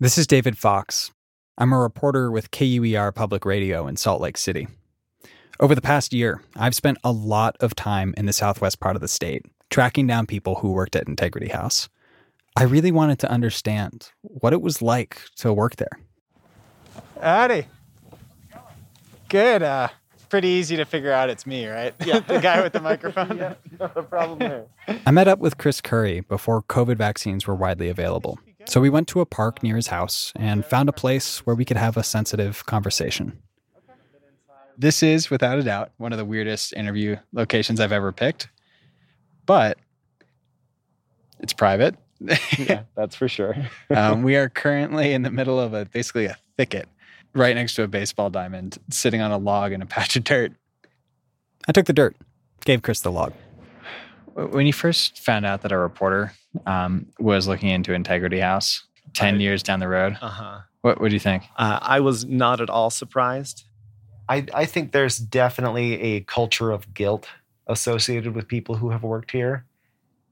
This 0.00 0.18
is 0.18 0.26
David 0.26 0.58
Fox. 0.58 1.12
I'm 1.56 1.72
a 1.72 1.78
reporter 1.78 2.28
with 2.28 2.50
KUER 2.50 3.12
Public 3.12 3.44
Radio 3.44 3.86
in 3.86 3.94
Salt 3.94 4.20
Lake 4.20 4.36
City. 4.36 4.66
Over 5.60 5.76
the 5.76 5.80
past 5.80 6.12
year, 6.12 6.42
I've 6.56 6.74
spent 6.74 6.98
a 7.04 7.12
lot 7.12 7.56
of 7.60 7.76
time 7.76 8.12
in 8.16 8.26
the 8.26 8.32
southwest 8.32 8.80
part 8.80 8.96
of 8.96 9.00
the 9.00 9.06
state, 9.06 9.46
tracking 9.72 10.06
down 10.06 10.26
people 10.26 10.56
who 10.56 10.70
worked 10.70 10.94
at 10.94 11.08
Integrity 11.08 11.48
House. 11.48 11.88
I 12.56 12.64
really 12.64 12.92
wanted 12.92 13.18
to 13.20 13.30
understand 13.30 14.10
what 14.20 14.52
it 14.52 14.60
was 14.60 14.82
like 14.82 15.22
to 15.36 15.52
work 15.52 15.76
there. 15.76 15.98
Howdy. 17.20 17.66
Good. 19.30 19.62
Uh, 19.62 19.88
pretty 20.28 20.48
easy 20.48 20.76
to 20.76 20.84
figure 20.84 21.10
out 21.10 21.30
it's 21.30 21.46
me, 21.46 21.66
right? 21.66 21.94
Yeah. 22.04 22.20
the 22.28 22.38
guy 22.38 22.62
with 22.62 22.74
the 22.74 22.80
microphone. 22.80 23.38
yeah, 23.38 23.54
no 23.80 23.88
problem 23.88 24.38
there. 24.40 24.66
I 25.06 25.10
met 25.10 25.26
up 25.26 25.38
with 25.38 25.56
Chris 25.56 25.80
Curry 25.80 26.20
before 26.20 26.62
COVID 26.62 26.98
vaccines 26.98 27.46
were 27.46 27.54
widely 27.54 27.88
available. 27.88 28.38
So 28.66 28.80
we 28.80 28.90
went 28.90 29.08
to 29.08 29.20
a 29.20 29.26
park 29.26 29.62
near 29.62 29.76
his 29.76 29.88
house 29.88 30.32
and 30.36 30.64
found 30.66 30.90
a 30.90 30.92
place 30.92 31.38
where 31.46 31.56
we 31.56 31.64
could 31.64 31.78
have 31.78 31.96
a 31.96 32.04
sensitive 32.04 32.64
conversation. 32.66 33.38
This 34.76 35.02
is, 35.02 35.30
without 35.30 35.58
a 35.58 35.62
doubt, 35.62 35.92
one 35.96 36.12
of 36.12 36.18
the 36.18 36.24
weirdest 36.24 36.74
interview 36.74 37.16
locations 37.32 37.80
I've 37.80 37.92
ever 37.92 38.12
picked, 38.12 38.48
but 39.46 39.78
it's 41.40 41.52
private. 41.52 41.96
yeah, 42.58 42.82
that's 42.94 43.16
for 43.16 43.28
sure. 43.28 43.56
um, 43.90 44.22
we 44.22 44.36
are 44.36 44.48
currently 44.48 45.12
in 45.12 45.22
the 45.22 45.30
middle 45.30 45.58
of 45.58 45.74
a 45.74 45.84
basically 45.86 46.26
a 46.26 46.36
thicket 46.56 46.88
right 47.34 47.54
next 47.54 47.74
to 47.74 47.82
a 47.82 47.88
baseball 47.88 48.30
diamond, 48.30 48.78
sitting 48.90 49.20
on 49.20 49.30
a 49.30 49.38
log 49.38 49.72
in 49.72 49.82
a 49.82 49.86
patch 49.86 50.16
of 50.16 50.24
dirt. 50.24 50.52
I 51.66 51.72
took 51.72 51.86
the 51.86 51.92
dirt, 51.92 52.16
gave 52.64 52.82
Chris 52.82 53.00
the 53.00 53.10
log. 53.10 53.32
When 54.34 54.66
you 54.66 54.72
first 54.72 55.20
found 55.20 55.44
out 55.44 55.62
that 55.62 55.72
a 55.72 55.78
reporter 55.78 56.32
um, 56.66 57.06
was 57.18 57.46
looking 57.46 57.68
into 57.68 57.92
Integrity 57.92 58.40
House 58.40 58.84
10 59.14 59.34
I, 59.34 59.38
years 59.38 59.62
down 59.62 59.80
the 59.80 59.88
road, 59.88 60.16
uh-huh. 60.20 60.60
what, 60.80 61.00
what 61.00 61.08
do 61.08 61.14
you 61.14 61.20
think? 61.20 61.44
Uh, 61.56 61.78
I 61.82 62.00
was 62.00 62.24
not 62.24 62.60
at 62.60 62.70
all 62.70 62.90
surprised. 62.90 63.64
I, 64.28 64.46
I 64.54 64.64
think 64.64 64.92
there's 64.92 65.18
definitely 65.18 66.00
a 66.00 66.20
culture 66.20 66.70
of 66.70 66.94
guilt 66.94 67.26
associated 67.66 68.34
with 68.34 68.48
people 68.48 68.76
who 68.76 68.90
have 68.90 69.02
worked 69.02 69.30
here. 69.30 69.64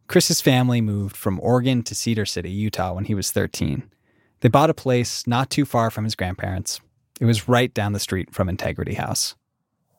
Chris's 0.06 0.40
family 0.40 0.80
moved 0.80 1.16
from 1.16 1.38
Oregon 1.40 1.82
to 1.84 1.94
Cedar 1.94 2.26
City, 2.26 2.50
Utah 2.50 2.92
when 2.92 3.04
he 3.04 3.14
was 3.14 3.30
13. 3.30 3.84
They 4.40 4.48
bought 4.48 4.70
a 4.70 4.74
place 4.74 5.26
not 5.26 5.50
too 5.50 5.64
far 5.64 5.90
from 5.90 6.04
his 6.04 6.14
grandparents. 6.14 6.80
It 7.20 7.26
was 7.26 7.48
right 7.48 7.72
down 7.72 7.92
the 7.92 8.00
street 8.00 8.34
from 8.34 8.48
Integrity 8.48 8.94
House. 8.94 9.36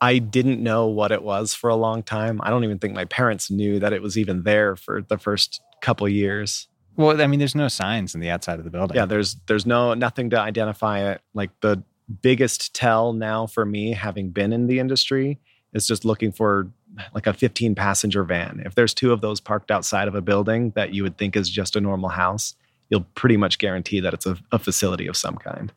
I 0.01 0.17
didn't 0.17 0.61
know 0.61 0.87
what 0.87 1.11
it 1.11 1.21
was 1.21 1.53
for 1.53 1.69
a 1.69 1.75
long 1.75 2.01
time. 2.01 2.41
I 2.43 2.49
don't 2.49 2.63
even 2.63 2.79
think 2.79 2.95
my 2.95 3.05
parents 3.05 3.51
knew 3.51 3.79
that 3.79 3.93
it 3.93 4.01
was 4.01 4.17
even 4.17 4.43
there 4.43 4.75
for 4.75 5.03
the 5.03 5.19
first 5.19 5.61
couple 5.81 6.09
years. 6.09 6.67
Well, 6.97 7.21
I 7.21 7.27
mean, 7.27 7.39
there's 7.39 7.55
no 7.55 7.67
signs 7.67 8.15
on 8.15 8.21
the 8.21 8.31
outside 8.31 8.57
of 8.57 8.65
the 8.65 8.71
building. 8.71 8.97
Yeah, 8.97 9.05
there's 9.05 9.35
there's 9.45 9.65
no 9.65 9.93
nothing 9.93 10.31
to 10.31 10.39
identify 10.39 11.11
it. 11.11 11.21
Like 11.33 11.51
the 11.61 11.83
biggest 12.21 12.73
tell 12.73 13.13
now 13.13 13.45
for 13.45 13.63
me, 13.63 13.93
having 13.93 14.31
been 14.31 14.51
in 14.51 14.67
the 14.67 14.79
industry, 14.79 15.39
is 15.73 15.87
just 15.87 16.03
looking 16.03 16.31
for 16.31 16.71
like 17.13 17.27
a 17.27 17.33
15 17.33 17.75
passenger 17.75 18.23
van. 18.23 18.61
If 18.65 18.75
there's 18.75 18.93
two 18.93 19.11
of 19.11 19.21
those 19.21 19.39
parked 19.39 19.71
outside 19.71 20.07
of 20.07 20.15
a 20.15 20.21
building 20.21 20.71
that 20.71 20.93
you 20.93 21.03
would 21.03 21.17
think 21.17 21.35
is 21.35 21.49
just 21.49 21.75
a 21.75 21.81
normal 21.81 22.09
house, 22.09 22.55
you'll 22.89 23.05
pretty 23.15 23.37
much 23.37 23.57
guarantee 23.57 23.99
that 23.99 24.13
it's 24.13 24.25
a, 24.25 24.37
a 24.51 24.59
facility 24.59 25.07
of 25.07 25.17
some 25.17 25.37
kind. 25.37 25.71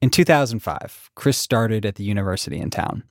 In 0.00 0.10
2005, 0.10 1.10
Chris 1.14 1.38
started 1.38 1.84
at 1.84 1.96
the 1.96 2.04
university 2.04 2.58
in 2.58 2.70
town. 2.70 3.04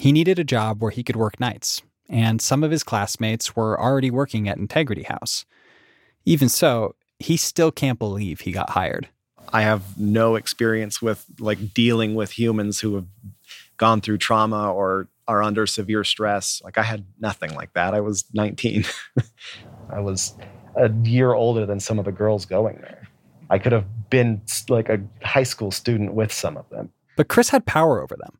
He 0.00 0.12
needed 0.12 0.38
a 0.38 0.44
job 0.44 0.80
where 0.80 0.90
he 0.90 1.02
could 1.02 1.16
work 1.16 1.38
nights, 1.38 1.82
and 2.08 2.40
some 2.40 2.64
of 2.64 2.70
his 2.70 2.82
classmates 2.82 3.54
were 3.54 3.80
already 3.80 4.10
working 4.10 4.48
at 4.48 4.58
Integrity 4.58 5.02
House. 5.02 5.44
Even 6.24 6.48
so, 6.48 6.94
he 7.18 7.36
still 7.36 7.70
can't 7.70 7.98
believe 7.98 8.40
he 8.40 8.52
got 8.52 8.70
hired. 8.70 9.08
I 9.52 9.62
have 9.62 9.98
no 9.98 10.36
experience 10.36 11.02
with 11.02 11.24
like 11.38 11.74
dealing 11.74 12.14
with 12.14 12.36
humans 12.36 12.80
who 12.80 12.94
have 12.94 13.06
gone 13.76 14.00
through 14.00 14.18
trauma 14.18 14.72
or 14.72 15.08
are 15.32 15.42
under 15.42 15.66
severe 15.66 16.04
stress. 16.04 16.60
Like 16.62 16.78
I 16.78 16.82
had 16.82 17.04
nothing 17.18 17.54
like 17.54 17.72
that. 17.72 17.94
I 17.94 18.00
was 18.00 18.24
19. 18.34 18.84
I 19.90 20.00
was 20.00 20.36
a 20.76 20.90
year 21.02 21.32
older 21.32 21.66
than 21.66 21.80
some 21.80 21.98
of 21.98 22.04
the 22.04 22.12
girls 22.12 22.44
going 22.44 22.76
there. 22.80 23.08
I 23.50 23.58
could 23.58 23.72
have 23.72 23.86
been 24.10 24.42
like 24.68 24.88
a 24.88 25.00
high 25.22 25.42
school 25.42 25.70
student 25.70 26.14
with 26.14 26.32
some 26.32 26.56
of 26.56 26.68
them. 26.70 26.90
But 27.16 27.28
Chris 27.28 27.50
had 27.50 27.66
power 27.66 28.00
over 28.00 28.16
them 28.16 28.38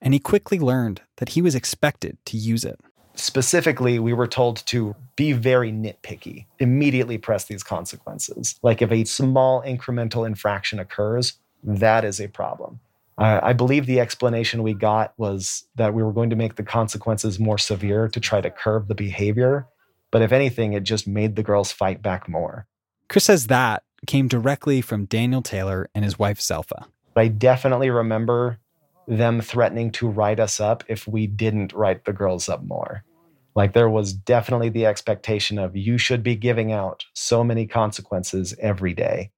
and 0.00 0.12
he 0.12 0.20
quickly 0.20 0.58
learned 0.58 1.00
that 1.16 1.30
he 1.30 1.42
was 1.42 1.54
expected 1.54 2.18
to 2.26 2.36
use 2.36 2.64
it. 2.64 2.78
Specifically, 3.14 3.98
we 3.98 4.12
were 4.12 4.26
told 4.26 4.64
to 4.66 4.96
be 5.16 5.32
very 5.32 5.70
nitpicky, 5.70 6.46
immediately 6.58 7.18
press 7.18 7.44
these 7.44 7.62
consequences. 7.62 8.58
Like 8.62 8.82
if 8.82 8.90
a 8.90 9.04
small 9.04 9.62
incremental 9.62 10.26
infraction 10.26 10.78
occurs, 10.78 11.34
that 11.62 12.04
is 12.04 12.20
a 12.20 12.28
problem. 12.28 12.80
Uh, 13.18 13.40
I 13.42 13.52
believe 13.52 13.86
the 13.86 14.00
explanation 14.00 14.62
we 14.62 14.74
got 14.74 15.12
was 15.16 15.64
that 15.76 15.94
we 15.94 16.02
were 16.02 16.12
going 16.12 16.30
to 16.30 16.36
make 16.36 16.56
the 16.56 16.62
consequences 16.62 17.38
more 17.38 17.58
severe 17.58 18.08
to 18.08 18.20
try 18.20 18.40
to 18.40 18.50
curb 18.50 18.88
the 18.88 18.94
behavior. 18.94 19.66
But 20.10 20.22
if 20.22 20.32
anything, 20.32 20.72
it 20.72 20.84
just 20.84 21.06
made 21.06 21.36
the 21.36 21.42
girls 21.42 21.72
fight 21.72 22.02
back 22.02 22.28
more. 22.28 22.66
Chris 23.08 23.24
says 23.24 23.48
that 23.48 23.82
came 24.06 24.28
directly 24.28 24.80
from 24.80 25.04
Daniel 25.04 25.42
Taylor 25.42 25.88
and 25.94 26.04
his 26.04 26.18
wife, 26.18 26.38
Zelfa. 26.38 26.86
I 27.14 27.28
definitely 27.28 27.90
remember 27.90 28.58
them 29.06 29.40
threatening 29.40 29.90
to 29.92 30.08
write 30.08 30.40
us 30.40 30.60
up 30.60 30.84
if 30.88 31.06
we 31.06 31.26
didn't 31.26 31.72
write 31.72 32.04
the 32.04 32.12
girls 32.12 32.48
up 32.48 32.62
more. 32.64 33.04
Like 33.54 33.74
there 33.74 33.90
was 33.90 34.12
definitely 34.12 34.70
the 34.70 34.86
expectation 34.86 35.58
of 35.58 35.76
you 35.76 35.98
should 35.98 36.22
be 36.22 36.36
giving 36.36 36.72
out 36.72 37.04
so 37.12 37.44
many 37.44 37.66
consequences 37.66 38.54
every 38.58 38.94
day. 38.94 39.30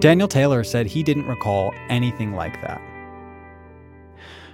Daniel 0.00 0.28
Taylor 0.28 0.62
said 0.62 0.86
he 0.86 1.02
didn't 1.02 1.26
recall 1.26 1.74
anything 1.88 2.34
like 2.34 2.60
that. 2.62 2.80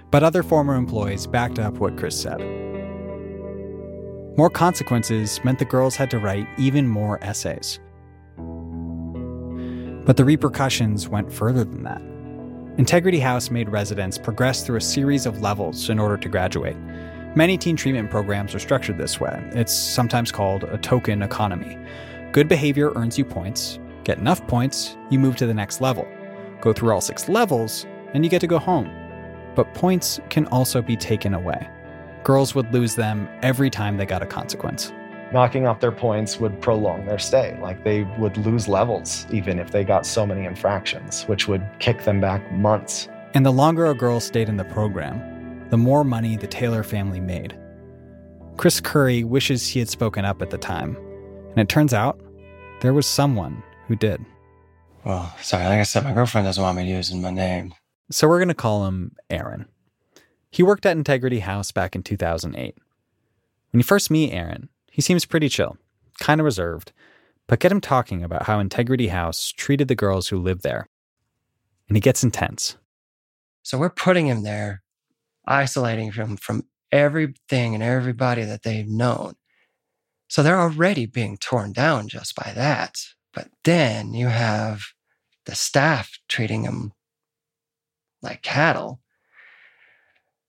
But 0.09 0.23
other 0.23 0.41
former 0.41 0.73
employees 0.75 1.27
backed 1.27 1.59
up 1.59 1.75
what 1.75 1.97
Chris 1.97 2.19
said. 2.19 2.39
More 4.37 4.49
consequences 4.49 5.39
meant 5.43 5.59
the 5.59 5.65
girls 5.65 5.95
had 5.95 6.09
to 6.11 6.19
write 6.19 6.47
even 6.57 6.87
more 6.87 7.23
essays. 7.23 7.79
But 10.05 10.17
the 10.17 10.25
repercussions 10.25 11.07
went 11.07 11.31
further 11.31 11.63
than 11.63 11.83
that. 11.83 12.01
Integrity 12.79 13.19
House 13.19 13.51
made 13.51 13.69
residents 13.69 14.17
progress 14.17 14.65
through 14.65 14.77
a 14.77 14.81
series 14.81 15.27
of 15.27 15.41
levels 15.41 15.89
in 15.89 15.99
order 15.99 16.17
to 16.17 16.27
graduate. 16.27 16.75
Many 17.35 17.57
teen 17.57 17.75
treatment 17.75 18.09
programs 18.09 18.55
are 18.55 18.59
structured 18.59 18.97
this 18.97 19.19
way. 19.19 19.47
It's 19.53 19.73
sometimes 19.73 20.31
called 20.31 20.63
a 20.63 20.77
token 20.79 21.21
economy. 21.21 21.77
Good 22.31 22.47
behavior 22.47 22.91
earns 22.95 23.17
you 23.17 23.25
points. 23.25 23.79
Get 24.05 24.17
enough 24.17 24.47
points, 24.47 24.95
you 25.09 25.19
move 25.19 25.35
to 25.35 25.45
the 25.45 25.53
next 25.53 25.81
level. 25.81 26.07
Go 26.61 26.71
through 26.71 26.93
all 26.93 27.01
six 27.01 27.27
levels, 27.27 27.85
and 28.13 28.23
you 28.23 28.31
get 28.31 28.39
to 28.39 28.47
go 28.47 28.59
home. 28.59 28.89
But 29.55 29.73
points 29.73 30.21
can 30.29 30.47
also 30.47 30.81
be 30.81 30.95
taken 30.95 31.33
away. 31.33 31.69
Girls 32.23 32.55
would 32.55 32.73
lose 32.73 32.95
them 32.95 33.27
every 33.41 33.69
time 33.69 33.97
they 33.97 34.05
got 34.05 34.23
a 34.23 34.25
consequence 34.25 34.93
knocking 35.31 35.67
off 35.67 35.79
their 35.79 35.91
points 35.91 36.39
would 36.39 36.61
prolong 36.61 37.05
their 37.05 37.19
stay. 37.19 37.57
Like 37.61 37.83
they 37.83 38.03
would 38.17 38.37
lose 38.37 38.67
levels 38.67 39.27
even 39.31 39.59
if 39.59 39.71
they 39.71 39.83
got 39.83 40.05
so 40.05 40.25
many 40.25 40.45
infractions, 40.45 41.23
which 41.23 41.47
would 41.47 41.67
kick 41.79 42.03
them 42.03 42.21
back 42.21 42.51
months. 42.53 43.09
And 43.33 43.45
the 43.45 43.51
longer 43.51 43.85
a 43.87 43.93
girl 43.93 44.19
stayed 44.19 44.47
in 44.47 44.57
the 44.57 44.63
program, 44.63 45.67
the 45.69 45.77
more 45.77 46.03
money 46.03 46.37
the 46.37 46.47
Taylor 46.47 46.83
family 46.83 47.19
made. 47.19 47.57
Chris 48.57 48.79
Curry 48.79 49.23
wishes 49.23 49.67
he 49.67 49.79
had 49.79 49.89
spoken 49.89 50.23
up 50.23 50.41
at 50.41 50.51
the 50.51 50.57
time, 50.57 50.95
and 51.49 51.59
it 51.59 51.67
turns 51.67 51.93
out 51.93 52.17
there 52.79 52.93
was 52.93 53.05
someone 53.05 53.61
who 53.87 53.95
did. 53.95 54.23
Well, 55.03 55.33
sorry, 55.41 55.65
like 55.65 55.79
I 55.79 55.83
said, 55.83 56.03
my 56.03 56.13
girlfriend 56.13 56.47
doesn't 56.47 56.61
want 56.61 56.77
me 56.77 56.89
using 56.89 57.21
my 57.21 57.29
name. 57.29 57.73
So 58.11 58.27
we're 58.27 58.39
going 58.39 58.47
to 58.49 58.53
call 58.53 58.85
him 58.85 59.15
Aaron. 59.29 59.67
He 60.51 60.63
worked 60.63 60.85
at 60.85 60.97
Integrity 60.97 61.39
House 61.39 61.71
back 61.71 61.95
in 61.95 62.03
2008. 62.03 62.75
When 63.71 63.79
you 63.79 63.83
first 63.83 64.09
meet 64.09 64.31
Aaron, 64.31 64.69
he 64.91 65.01
seems 65.01 65.25
pretty 65.25 65.49
chill, 65.49 65.77
kind 66.19 66.39
of 66.39 66.45
reserved, 66.45 66.93
but 67.47 67.59
get 67.59 67.71
him 67.71 67.81
talking 67.81 68.23
about 68.23 68.43
how 68.43 68.59
Integrity 68.59 69.09
House 69.09 69.51
treated 69.51 69.87
the 69.87 69.95
girls 69.95 70.29
who 70.29 70.37
lived 70.37 70.63
there. 70.63 70.87
And 71.87 71.97
he 71.97 72.01
gets 72.01 72.23
intense. 72.23 72.77
So 73.63 73.77
we're 73.77 73.89
putting 73.89 74.27
him 74.27 74.43
there, 74.43 74.81
isolating 75.45 76.11
him 76.13 76.37
from 76.37 76.63
everything 76.91 77.73
and 77.73 77.83
everybody 77.83 78.43
that 78.43 78.63
they've 78.63 78.87
known. 78.87 79.33
So 80.27 80.41
they're 80.41 80.59
already 80.59 81.05
being 81.05 81.37
torn 81.37 81.73
down 81.73 82.07
just 82.07 82.35
by 82.35 82.53
that. 82.55 82.95
But 83.35 83.49
then 83.65 84.13
you 84.13 84.27
have 84.27 84.81
the 85.45 85.53
staff 85.53 86.17
treating 86.27 86.63
them 86.63 86.93
like 88.21 88.41
cattle. 88.41 89.01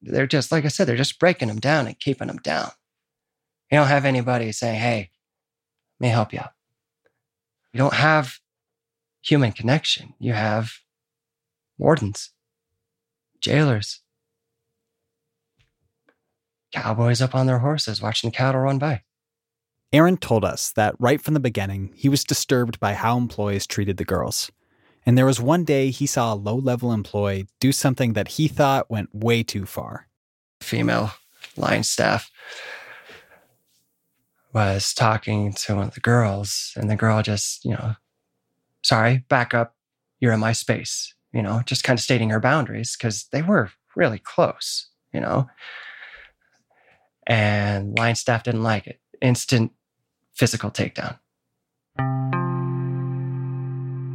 They're 0.01 0.29
just, 0.29 0.53
like 0.53 0.65
I 0.65 0.69
said, 0.69 0.87
they're 0.87 0.97
just 0.97 1.19
breaking 1.19 1.49
them 1.49 1.59
down 1.59 1.89
and 1.89 1.99
keeping 1.99 2.29
them 2.29 2.39
down. 2.39 2.71
You 3.71 3.79
don't 3.79 3.89
have 3.89 4.05
anybody 4.05 4.53
saying, 4.53 4.79
hey, 4.79 5.11
let 5.99 6.07
me 6.07 6.13
help 6.13 6.33
you 6.33 6.39
out. 6.39 6.53
You 7.73 7.79
don't 7.79 7.95
have 7.95 8.39
human 9.21 9.51
connection. 9.51 10.15
You 10.21 10.35
have 10.35 10.73
wardens, 11.77 12.31
jailers, 13.41 14.01
cowboys 16.73 17.21
up 17.21 17.35
on 17.35 17.47
their 17.47 17.59
horses 17.59 18.01
watching 18.01 18.31
the 18.31 18.37
cattle 18.37 18.61
run 18.61 18.79
by. 18.79 19.03
Aaron 19.97 20.19
told 20.19 20.45
us 20.45 20.73
that 20.73 20.95
right 20.99 21.23
from 21.23 21.33
the 21.33 21.41
beginning, 21.41 21.91
he 21.95 22.11
was 22.11 22.23
disturbed 22.23 22.79
by 22.79 22.93
how 22.93 23.17
employees 23.17 23.67
treated 23.67 23.97
the 23.97 24.05
girls. 24.05 24.51
And 25.07 25.17
there 25.17 25.25
was 25.25 25.41
one 25.41 25.65
day 25.65 25.89
he 25.89 26.05
saw 26.05 26.35
a 26.35 26.37
low 26.37 26.57
level 26.57 26.93
employee 26.93 27.47
do 27.61 27.73
something 27.73 28.13
that 28.13 28.29
he 28.29 28.47
thought 28.47 28.91
went 28.91 29.15
way 29.15 29.43
too 29.43 29.65
far. 29.65 30.07
Female 30.61 31.13
line 31.57 31.83
staff 31.83 32.31
was 34.53 34.93
talking 34.93 35.55
to 35.55 35.77
one 35.77 35.87
of 35.87 35.95
the 35.95 36.01
girls, 36.01 36.73
and 36.77 36.91
the 36.91 36.97
girl 36.97 37.23
just, 37.23 37.65
you 37.65 37.71
know, 37.71 37.95
sorry, 38.83 39.25
back 39.31 39.55
up. 39.55 39.77
You're 40.21 40.35
in 40.35 40.41
my 40.41 40.53
space, 40.53 41.15
you 41.33 41.41
know, 41.41 41.63
just 41.65 41.85
kind 41.85 41.99
of 41.99 42.03
stating 42.03 42.29
her 42.29 42.41
boundaries 42.41 42.99
because 42.99 43.29
they 43.33 43.41
were 43.41 43.71
really 43.95 44.19
close, 44.19 44.91
you 45.15 45.21
know. 45.21 45.49
And 47.27 47.97
line 47.97 48.15
staff 48.15 48.43
didn't 48.43 48.63
like 48.63 48.87
it. 48.87 49.01
Instant 49.23 49.73
physical 50.37 50.71
takedown. 50.71 51.19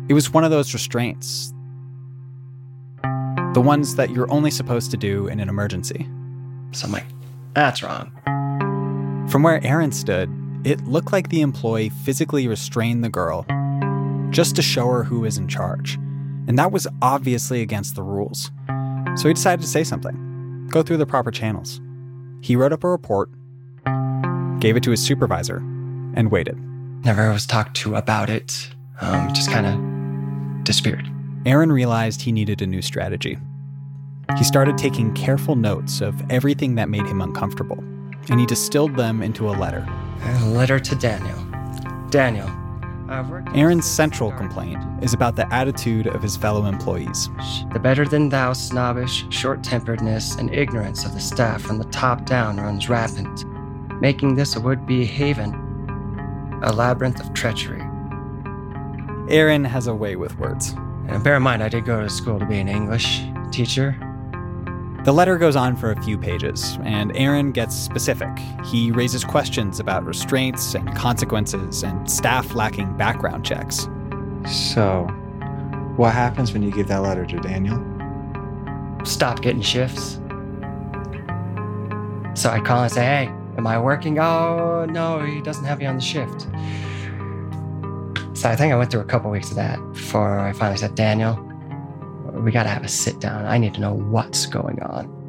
It 0.10 0.14
was 0.14 0.32
one 0.32 0.44
of 0.44 0.52
those 0.52 0.74
restraints. 0.74 1.54
The 3.54 3.62
ones 3.62 3.96
that 3.96 4.12
you're 4.12 4.32
only 4.32 4.52
supposed 4.52 4.92
to 4.92 4.98
do 4.98 5.28
in 5.28 5.40
an 5.40 5.50
emergency. 5.50 6.08
So 6.72 6.86
I'm 6.86 6.92
like, 6.92 7.06
that's 7.54 7.84
wrong. 7.84 8.12
From 9.30 9.44
where 9.44 9.66
Aaron 9.66 9.92
stood, 9.92 10.30
it 10.64 10.86
looked 10.86 11.12
like 11.12 11.30
the 11.30 11.42
employee 11.42 11.90
physically 11.90 12.48
restrained 12.48 13.04
the 13.04 13.10
girl 13.10 13.46
just 14.30 14.56
to 14.56 14.62
show 14.62 14.88
her 14.88 15.04
who 15.04 15.26
is 15.26 15.38
in 15.38 15.48
charge. 15.48 15.96
And 16.48 16.58
that 16.58 16.72
was 16.72 16.88
obviously 17.02 17.62
against 17.62 17.96
the 17.96 18.04
rules. 18.04 18.52
So 19.16 19.28
he 19.28 19.34
decided 19.34 19.62
to 19.62 19.68
say 19.68 19.84
something, 19.84 20.68
go 20.72 20.84
through 20.84 20.98
the 20.98 21.06
proper 21.06 21.32
channels. 21.32 21.82
He 22.42 22.56
wrote 22.56 22.74
up 22.74 22.84
a 22.84 22.90
report, 22.90 23.30
gave 24.60 24.76
it 24.76 24.84
to 24.84 24.92
his 24.92 25.02
supervisor, 25.02 25.62
and 26.16 26.32
waited. 26.32 26.58
Never 27.04 27.32
was 27.32 27.46
talked 27.46 27.76
to 27.78 27.96
about 27.96 28.30
it. 28.30 28.70
Um, 29.00 29.34
just 29.34 29.50
kind 29.50 29.66
of 29.66 30.64
disappeared. 30.64 31.08
Aaron 31.46 31.72
realized 31.72 32.22
he 32.22 32.32
needed 32.32 32.62
a 32.62 32.68
new 32.68 32.82
strategy. 32.82 33.38
He 34.38 34.44
started 34.44 34.78
taking 34.78 35.14
careful 35.14 35.56
notes 35.56 36.02
of 36.02 36.22
everything 36.30 36.76
that 36.76 36.90
made 36.90 37.06
him 37.06 37.22
uncomfortable, 37.22 37.80
and 38.30 38.40
he 38.40 38.46
distilled 38.46 38.96
them 38.96 39.22
into 39.22 39.50
a 39.50 39.52
letter. 39.52 39.86
A 40.24 40.46
letter 40.50 40.80
to 40.80 40.96
Daniel. 40.96 41.38
Daniel, 42.10 42.50
Aaron's 43.54 43.86
central 43.86 44.32
complaint 44.32 44.82
is 45.04 45.14
about 45.14 45.36
the 45.36 45.54
attitude 45.54 46.08
of 46.08 46.22
his 46.22 46.38
fellow 46.38 46.66
employees. 46.66 47.30
The 47.74 47.80
better 47.80 48.06
than 48.06 48.30
thou 48.30 48.54
snobbish 48.54 49.26
short 49.30 49.66
temperedness 49.66 50.36
and 50.36 50.54
ignorance 50.54 51.04
of 51.04 51.14
the 51.14 51.20
staff 51.20 51.62
from 51.62 51.78
the 51.78 51.86
top 51.86 52.26
down 52.26 52.56
runs 52.56 52.88
rampant, 52.88 53.44
making 54.00 54.36
this 54.36 54.56
a 54.56 54.62
would 54.62 54.86
be 54.86 55.04
haven, 55.04 55.52
a 56.62 56.74
labyrinth 56.74 57.20
of 57.20 57.34
treachery. 57.34 57.82
Aaron 59.30 59.64
has 59.64 59.88
a 59.88 59.96
way 59.96 60.16
with 60.16 60.38
words. 60.38 60.74
And 61.08 61.24
bear 61.24 61.36
in 61.38 61.44
mind, 61.44 61.64
I 61.64 61.70
did 61.70 61.86
go 61.86 62.02
to 62.02 62.10
school 62.10 62.40
to 62.40 62.46
be 62.46 62.60
an 62.60 62.68
English 62.68 63.22
teacher. 63.52 63.98
The 65.04 65.12
letter 65.12 65.38
goes 65.38 65.56
on 65.56 65.76
for 65.76 65.92
a 65.92 66.02
few 66.04 66.18
pages, 66.18 66.78
and 66.84 67.16
Aaron 67.18 67.52
gets 67.52 67.76
specific. 67.76 68.30
He 68.66 68.92
raises 68.92 69.24
questions 69.24 69.80
about 69.80 70.06
restraints 70.06 70.76
and 70.76 70.96
consequences 70.96 71.84
and 71.84 72.10
staff 72.10 72.54
lacking 72.54 72.96
background 72.98 73.44
checks. 73.44 73.88
So, 74.48 75.08
what 75.98 76.14
happens 76.14 76.54
when 76.54 76.62
you 76.62 76.72
give 76.72 76.88
that 76.90 77.00
letter 77.02 77.26
to 77.26 77.40
Daniel? 77.40 77.84
Stop 79.04 79.42
getting 79.42 79.62
shifts. 79.62 80.20
So 82.34 82.50
I 82.50 82.62
call 82.64 82.84
and 82.84 82.92
say, 82.92 83.04
hey, 83.04 83.34
am 83.58 83.68
I 83.68 83.80
working? 83.80 84.20
Oh, 84.20 84.86
no, 84.90 85.20
he 85.24 85.42
doesn't 85.42 85.66
have 85.66 85.80
me 85.80 85.86
on 85.86 85.96
the 85.96 86.02
shift. 86.02 86.42
So 88.38 88.50
I 88.50 88.56
think 88.56 88.74
I 88.74 88.78
went 88.78 88.92
through 88.92 89.02
a 89.02 89.06
couple 89.06 89.30
weeks 89.30 89.50
of 89.50 89.56
that 89.58 89.78
before 89.94 90.40
I 90.40 90.54
finally 90.54 90.78
said, 90.78 90.96
Daniel, 90.96 91.36
we 92.34 92.52
got 92.52 92.64
to 92.64 92.70
have 92.70 92.84
a 92.84 92.88
sit 92.88 93.20
down. 93.20 93.46
I 93.46 93.58
need 93.58 93.74
to 93.76 93.82
know 93.82 93.94
what's 93.94 94.46
going 94.46 94.82
on. 94.82 95.20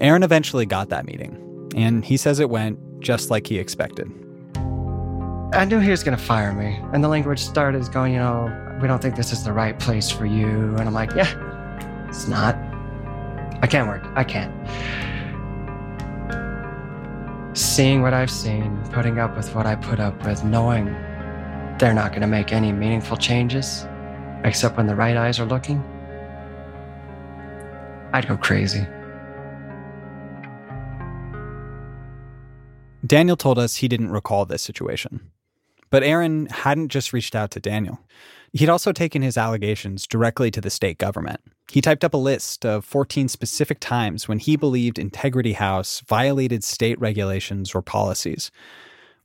Aaron 0.00 0.22
eventually 0.22 0.64
got 0.64 0.88
that 0.88 1.04
meeting, 1.04 1.70
and 1.76 2.04
he 2.04 2.16
says 2.16 2.40
it 2.40 2.48
went 2.48 2.78
just 3.00 3.30
like 3.30 3.46
he 3.46 3.58
expected. 3.58 4.10
I 5.52 5.64
knew 5.64 5.80
he 5.80 5.90
was 5.90 6.04
going 6.04 6.16
to 6.16 6.22
fire 6.22 6.52
me. 6.52 6.78
And 6.92 7.02
the 7.02 7.08
language 7.08 7.40
started 7.40 7.90
going, 7.92 8.12
you 8.12 8.20
know, 8.20 8.78
we 8.80 8.86
don't 8.86 9.02
think 9.02 9.16
this 9.16 9.32
is 9.32 9.42
the 9.42 9.52
right 9.52 9.78
place 9.78 10.08
for 10.08 10.24
you. 10.24 10.46
And 10.76 10.82
I'm 10.82 10.94
like, 10.94 11.12
yeah, 11.14 12.06
it's 12.08 12.28
not. 12.28 12.54
I 13.60 13.66
can't 13.68 13.88
work. 13.88 14.04
I 14.14 14.22
can't. 14.22 14.54
Seeing 17.54 18.02
what 18.02 18.14
I've 18.14 18.30
seen, 18.30 18.80
putting 18.92 19.18
up 19.18 19.36
with 19.36 19.54
what 19.54 19.66
I 19.66 19.74
put 19.74 19.98
up 19.98 20.24
with, 20.24 20.44
knowing 20.44 20.86
they're 21.78 21.94
not 21.94 22.10
going 22.12 22.20
to 22.20 22.28
make 22.28 22.52
any 22.52 22.72
meaningful 22.72 23.16
changes 23.16 23.86
except 24.44 24.76
when 24.76 24.86
the 24.86 24.94
right 24.94 25.16
eyes 25.16 25.40
are 25.40 25.46
looking, 25.46 25.82
I'd 28.12 28.28
go 28.28 28.36
crazy. 28.36 28.86
Daniel 33.04 33.36
told 33.36 33.58
us 33.58 33.76
he 33.76 33.88
didn't 33.88 34.10
recall 34.12 34.44
this 34.44 34.62
situation. 34.62 35.30
But 35.90 36.04
Aaron 36.04 36.46
hadn't 36.46 36.90
just 36.90 37.12
reached 37.12 37.34
out 37.34 37.50
to 37.52 37.60
Daniel. 37.60 37.98
He'd 38.52 38.68
also 38.68 38.92
taken 38.92 39.22
his 39.22 39.38
allegations 39.38 40.06
directly 40.06 40.50
to 40.50 40.60
the 40.60 40.70
state 40.70 40.98
government. 40.98 41.40
He 41.70 41.80
typed 41.80 42.04
up 42.04 42.14
a 42.14 42.18
list 42.18 42.66
of 42.66 42.84
14 42.84 43.28
specific 43.28 43.78
times 43.78 44.26
when 44.26 44.40
he 44.40 44.56
believed 44.56 44.98
Integrity 44.98 45.52
House 45.52 46.00
violated 46.00 46.64
state 46.64 46.98
regulations 47.00 47.74
or 47.74 47.82
policies. 47.82 48.50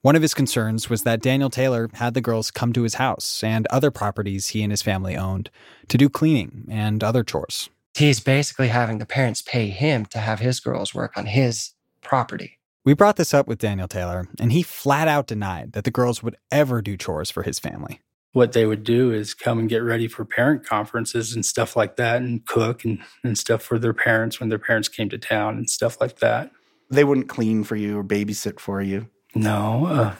One 0.01 0.15
of 0.15 0.21
his 0.21 0.35
concerns 0.35 0.87
was 0.87 1.01
that 1.01 1.23
Daniel 1.23 1.49
Taylor 1.49 1.89
had 1.95 2.13
the 2.13 2.21
girls 2.21 2.51
come 2.51 2.71
to 2.73 2.83
his 2.83 2.95
house 2.95 3.43
and 3.43 3.65
other 3.67 3.89
properties 3.89 4.49
he 4.49 4.61
and 4.61 4.71
his 4.71 4.83
family 4.83 5.17
owned 5.17 5.49
to 5.87 5.97
do 5.97 6.09
cleaning 6.09 6.67
and 6.69 7.03
other 7.03 7.23
chores. 7.23 7.71
He's 7.95 8.19
basically 8.19 8.67
having 8.67 8.99
the 8.99 9.07
parents 9.07 9.41
pay 9.41 9.69
him 9.69 10.05
to 10.07 10.19
have 10.19 10.39
his 10.39 10.59
girls 10.59 10.93
work 10.93 11.17
on 11.17 11.25
his 11.25 11.71
property. 12.01 12.59
We 12.83 12.93
brought 12.93 13.15
this 13.15 13.33
up 13.33 13.47
with 13.47 13.57
Daniel 13.57 13.87
Taylor, 13.87 14.27
and 14.39 14.51
he 14.51 14.61
flat 14.61 15.07
out 15.07 15.25
denied 15.25 15.71
that 15.71 15.85
the 15.85 15.91
girls 15.91 16.21
would 16.21 16.35
ever 16.51 16.83
do 16.83 16.97
chores 16.97 17.31
for 17.31 17.41
his 17.41 17.57
family. 17.57 18.01
What 18.35 18.51
they 18.51 18.65
would 18.65 18.83
do 18.83 19.13
is 19.13 19.33
come 19.33 19.59
and 19.59 19.69
get 19.69 19.77
ready 19.77 20.09
for 20.09 20.25
parent 20.25 20.65
conferences 20.65 21.33
and 21.33 21.45
stuff 21.45 21.77
like 21.77 21.95
that, 21.95 22.21
and 22.21 22.45
cook 22.45 22.83
and, 22.83 22.99
and 23.23 23.37
stuff 23.37 23.61
for 23.61 23.79
their 23.79 23.93
parents 23.93 24.41
when 24.41 24.49
their 24.49 24.59
parents 24.59 24.89
came 24.89 25.07
to 25.07 25.17
town 25.17 25.57
and 25.57 25.69
stuff 25.69 26.01
like 26.01 26.19
that. 26.19 26.51
They 26.89 27.05
wouldn't 27.05 27.29
clean 27.29 27.63
for 27.63 27.77
you 27.77 27.97
or 27.97 28.03
babysit 28.03 28.59
for 28.59 28.81
you. 28.81 29.07
No. 29.35 29.85
Uh, 29.85 30.15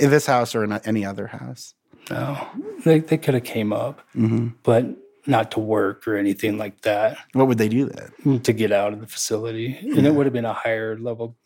in 0.00 0.08
this 0.08 0.24
house 0.24 0.54
or 0.54 0.64
in 0.64 0.72
any 0.72 1.04
other 1.04 1.26
house? 1.26 1.74
No. 2.08 2.48
They, 2.86 3.00
they 3.00 3.18
could 3.18 3.34
have 3.34 3.44
came 3.44 3.70
up, 3.70 4.00
mm-hmm. 4.16 4.48
but 4.62 4.86
not 5.26 5.50
to 5.50 5.60
work 5.60 6.08
or 6.08 6.16
anything 6.16 6.56
like 6.56 6.80
that. 6.80 7.18
What 7.34 7.48
would 7.48 7.58
they 7.58 7.68
do 7.68 7.84
then? 7.84 8.40
To 8.40 8.52
get 8.54 8.72
out 8.72 8.94
of 8.94 9.00
the 9.00 9.06
facility. 9.06 9.78
Yeah. 9.82 9.98
And 9.98 10.06
it 10.06 10.14
would 10.14 10.24
have 10.24 10.32
been 10.32 10.46
a 10.46 10.54
higher 10.54 10.98
level 10.98 11.36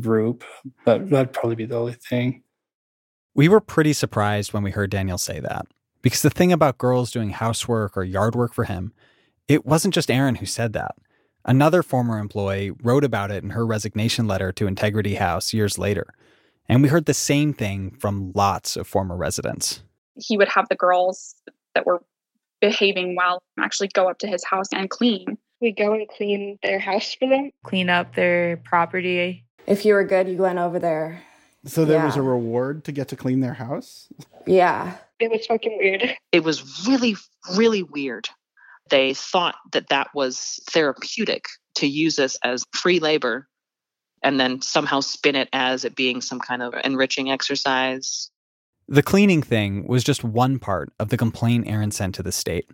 group, 0.00 0.44
but 0.84 1.10
that'd 1.10 1.32
probably 1.32 1.56
be 1.56 1.66
the 1.66 1.76
only 1.76 1.94
thing. 1.94 2.44
We 3.40 3.48
were 3.48 3.62
pretty 3.62 3.94
surprised 3.94 4.52
when 4.52 4.62
we 4.62 4.70
heard 4.70 4.90
Daniel 4.90 5.16
say 5.16 5.40
that. 5.40 5.64
Because 6.02 6.20
the 6.20 6.28
thing 6.28 6.52
about 6.52 6.76
girls 6.76 7.10
doing 7.10 7.30
housework 7.30 7.96
or 7.96 8.04
yard 8.04 8.34
work 8.34 8.52
for 8.52 8.64
him, 8.64 8.92
it 9.48 9.64
wasn't 9.64 9.94
just 9.94 10.10
Aaron 10.10 10.34
who 10.34 10.44
said 10.44 10.74
that. 10.74 10.94
Another 11.46 11.82
former 11.82 12.18
employee 12.18 12.72
wrote 12.82 13.02
about 13.02 13.30
it 13.30 13.42
in 13.42 13.48
her 13.48 13.64
resignation 13.64 14.26
letter 14.26 14.52
to 14.52 14.66
Integrity 14.66 15.14
House 15.14 15.54
years 15.54 15.78
later. 15.78 16.12
And 16.68 16.82
we 16.82 16.90
heard 16.90 17.06
the 17.06 17.14
same 17.14 17.54
thing 17.54 17.96
from 17.98 18.30
lots 18.34 18.76
of 18.76 18.86
former 18.86 19.16
residents. 19.16 19.84
he 20.16 20.36
would 20.36 20.48
have 20.48 20.68
the 20.68 20.76
girls 20.76 21.34
that 21.74 21.86
were 21.86 22.02
behaving 22.60 23.16
well 23.16 23.42
actually 23.58 23.88
go 23.88 24.10
up 24.10 24.18
to 24.18 24.26
his 24.26 24.44
house 24.44 24.68
and 24.70 24.90
clean. 24.90 25.38
We 25.62 25.72
go 25.72 25.94
and 25.94 26.06
clean 26.06 26.58
their 26.62 26.78
house 26.78 27.16
for 27.18 27.26
them, 27.26 27.52
clean 27.64 27.88
up 27.88 28.14
their 28.14 28.58
property. 28.58 29.46
If 29.66 29.86
you 29.86 29.94
were 29.94 30.04
good, 30.04 30.28
you 30.28 30.36
went 30.36 30.58
over 30.58 30.78
there. 30.78 31.22
So 31.66 31.84
there 31.84 31.98
Yeah. 31.98 32.06
was 32.06 32.16
a 32.16 32.22
reward 32.22 32.84
to 32.84 32.92
get 32.92 33.08
to 33.08 33.16
clean 33.16 33.40
their 33.40 33.54
house? 33.54 34.08
Yeah. 34.46 34.96
It 35.18 35.30
was 35.30 35.46
fucking 35.46 35.76
weird. 35.78 36.16
It 36.32 36.44
was 36.44 36.86
really, 36.86 37.16
really 37.56 37.82
weird. 37.82 38.28
They 38.88 39.14
thought 39.14 39.56
that 39.72 39.88
that 39.88 40.08
was 40.14 40.58
therapeutic 40.70 41.44
to 41.76 41.86
use 41.86 42.16
this 42.16 42.38
as 42.42 42.64
free 42.74 42.98
labor 43.00 43.46
and 44.22 44.38
then 44.40 44.60
somehow 44.62 45.00
spin 45.00 45.36
it 45.36 45.48
as 45.52 45.84
it 45.84 45.96
being 45.96 46.20
some 46.20 46.40
kind 46.40 46.62
of 46.62 46.74
enriching 46.84 47.30
exercise. 47.30 48.30
The 48.88 49.02
cleaning 49.02 49.42
thing 49.42 49.86
was 49.86 50.02
just 50.02 50.24
one 50.24 50.58
part 50.58 50.92
of 50.98 51.10
the 51.10 51.16
complaint 51.16 51.68
Aaron 51.68 51.90
sent 51.90 52.14
to 52.16 52.22
the 52.22 52.32
state. 52.32 52.68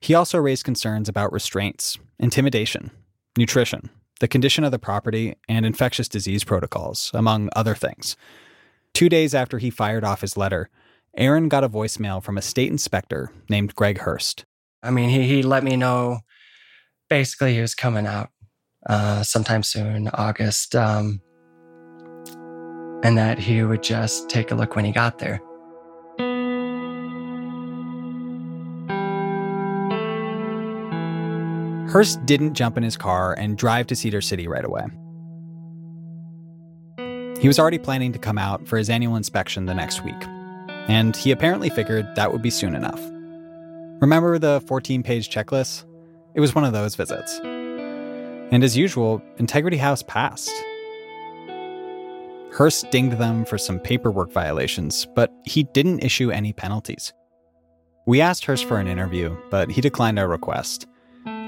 He 0.00 0.14
also 0.14 0.38
raised 0.38 0.64
concerns 0.64 1.08
about 1.08 1.32
restraints, 1.32 1.98
intimidation, 2.18 2.90
nutrition, 3.38 3.88
the 4.20 4.28
condition 4.28 4.64
of 4.64 4.70
the 4.70 4.78
property, 4.78 5.36
and 5.48 5.66
infectious 5.66 6.08
disease 6.08 6.44
protocols, 6.44 7.10
among 7.14 7.50
other 7.54 7.74
things. 7.74 8.16
Two 8.94 9.08
days 9.08 9.34
after 9.34 9.58
he 9.58 9.70
fired 9.70 10.04
off 10.04 10.22
his 10.22 10.36
letter, 10.36 10.70
Aaron 11.16 11.48
got 11.48 11.64
a 11.64 11.68
voicemail 11.68 12.22
from 12.22 12.38
a 12.38 12.42
state 12.42 12.70
inspector 12.70 13.30
named 13.48 13.74
Greg 13.74 13.98
Hurst. 13.98 14.44
I 14.82 14.90
mean, 14.90 15.10
he, 15.10 15.26
he 15.26 15.42
let 15.42 15.64
me 15.64 15.76
know 15.76 16.20
basically 17.08 17.54
he 17.54 17.60
was 17.60 17.74
coming 17.74 18.06
out 18.06 18.30
uh, 18.86 19.22
sometime 19.22 19.62
soon, 19.62 20.08
August, 20.08 20.74
um, 20.74 21.20
and 23.02 23.18
that 23.18 23.38
he 23.38 23.62
would 23.62 23.82
just 23.82 24.28
take 24.30 24.50
a 24.50 24.54
look 24.54 24.76
when 24.76 24.84
he 24.84 24.92
got 24.92 25.18
there. 25.18 25.40
Hurst 31.88 32.24
didn't 32.26 32.54
jump 32.54 32.76
in 32.76 32.82
his 32.82 32.96
car 32.96 33.34
and 33.38 33.56
drive 33.56 33.86
to 33.86 33.96
Cedar 33.96 34.20
City 34.20 34.48
right 34.48 34.64
away. 34.64 34.86
He 37.40 37.48
was 37.48 37.58
already 37.58 37.78
planning 37.78 38.12
to 38.12 38.18
come 38.18 38.38
out 38.38 38.66
for 38.66 38.76
his 38.76 38.90
annual 38.90 39.14
inspection 39.14 39.66
the 39.66 39.74
next 39.74 40.04
week, 40.04 40.26
and 40.88 41.14
he 41.14 41.30
apparently 41.30 41.70
figured 41.70 42.06
that 42.16 42.32
would 42.32 42.42
be 42.42 42.50
soon 42.50 42.74
enough. 42.74 43.00
Remember 44.00 44.38
the 44.38 44.62
14 44.66 45.02
page 45.02 45.30
checklist? 45.30 45.84
It 46.34 46.40
was 46.40 46.54
one 46.54 46.64
of 46.64 46.72
those 46.72 46.96
visits. 46.96 47.38
And 47.42 48.64
as 48.64 48.76
usual, 48.76 49.22
Integrity 49.38 49.76
House 49.76 50.02
passed. 50.02 50.52
Hurst 52.52 52.90
dinged 52.90 53.18
them 53.18 53.44
for 53.44 53.58
some 53.58 53.78
paperwork 53.78 54.32
violations, 54.32 55.06
but 55.14 55.32
he 55.44 55.64
didn't 55.64 56.02
issue 56.02 56.30
any 56.30 56.52
penalties. 56.52 57.12
We 58.06 58.20
asked 58.20 58.44
Hurst 58.44 58.64
for 58.64 58.78
an 58.78 58.86
interview, 58.86 59.36
but 59.50 59.70
he 59.70 59.80
declined 59.80 60.18
our 60.18 60.28
request. 60.28 60.86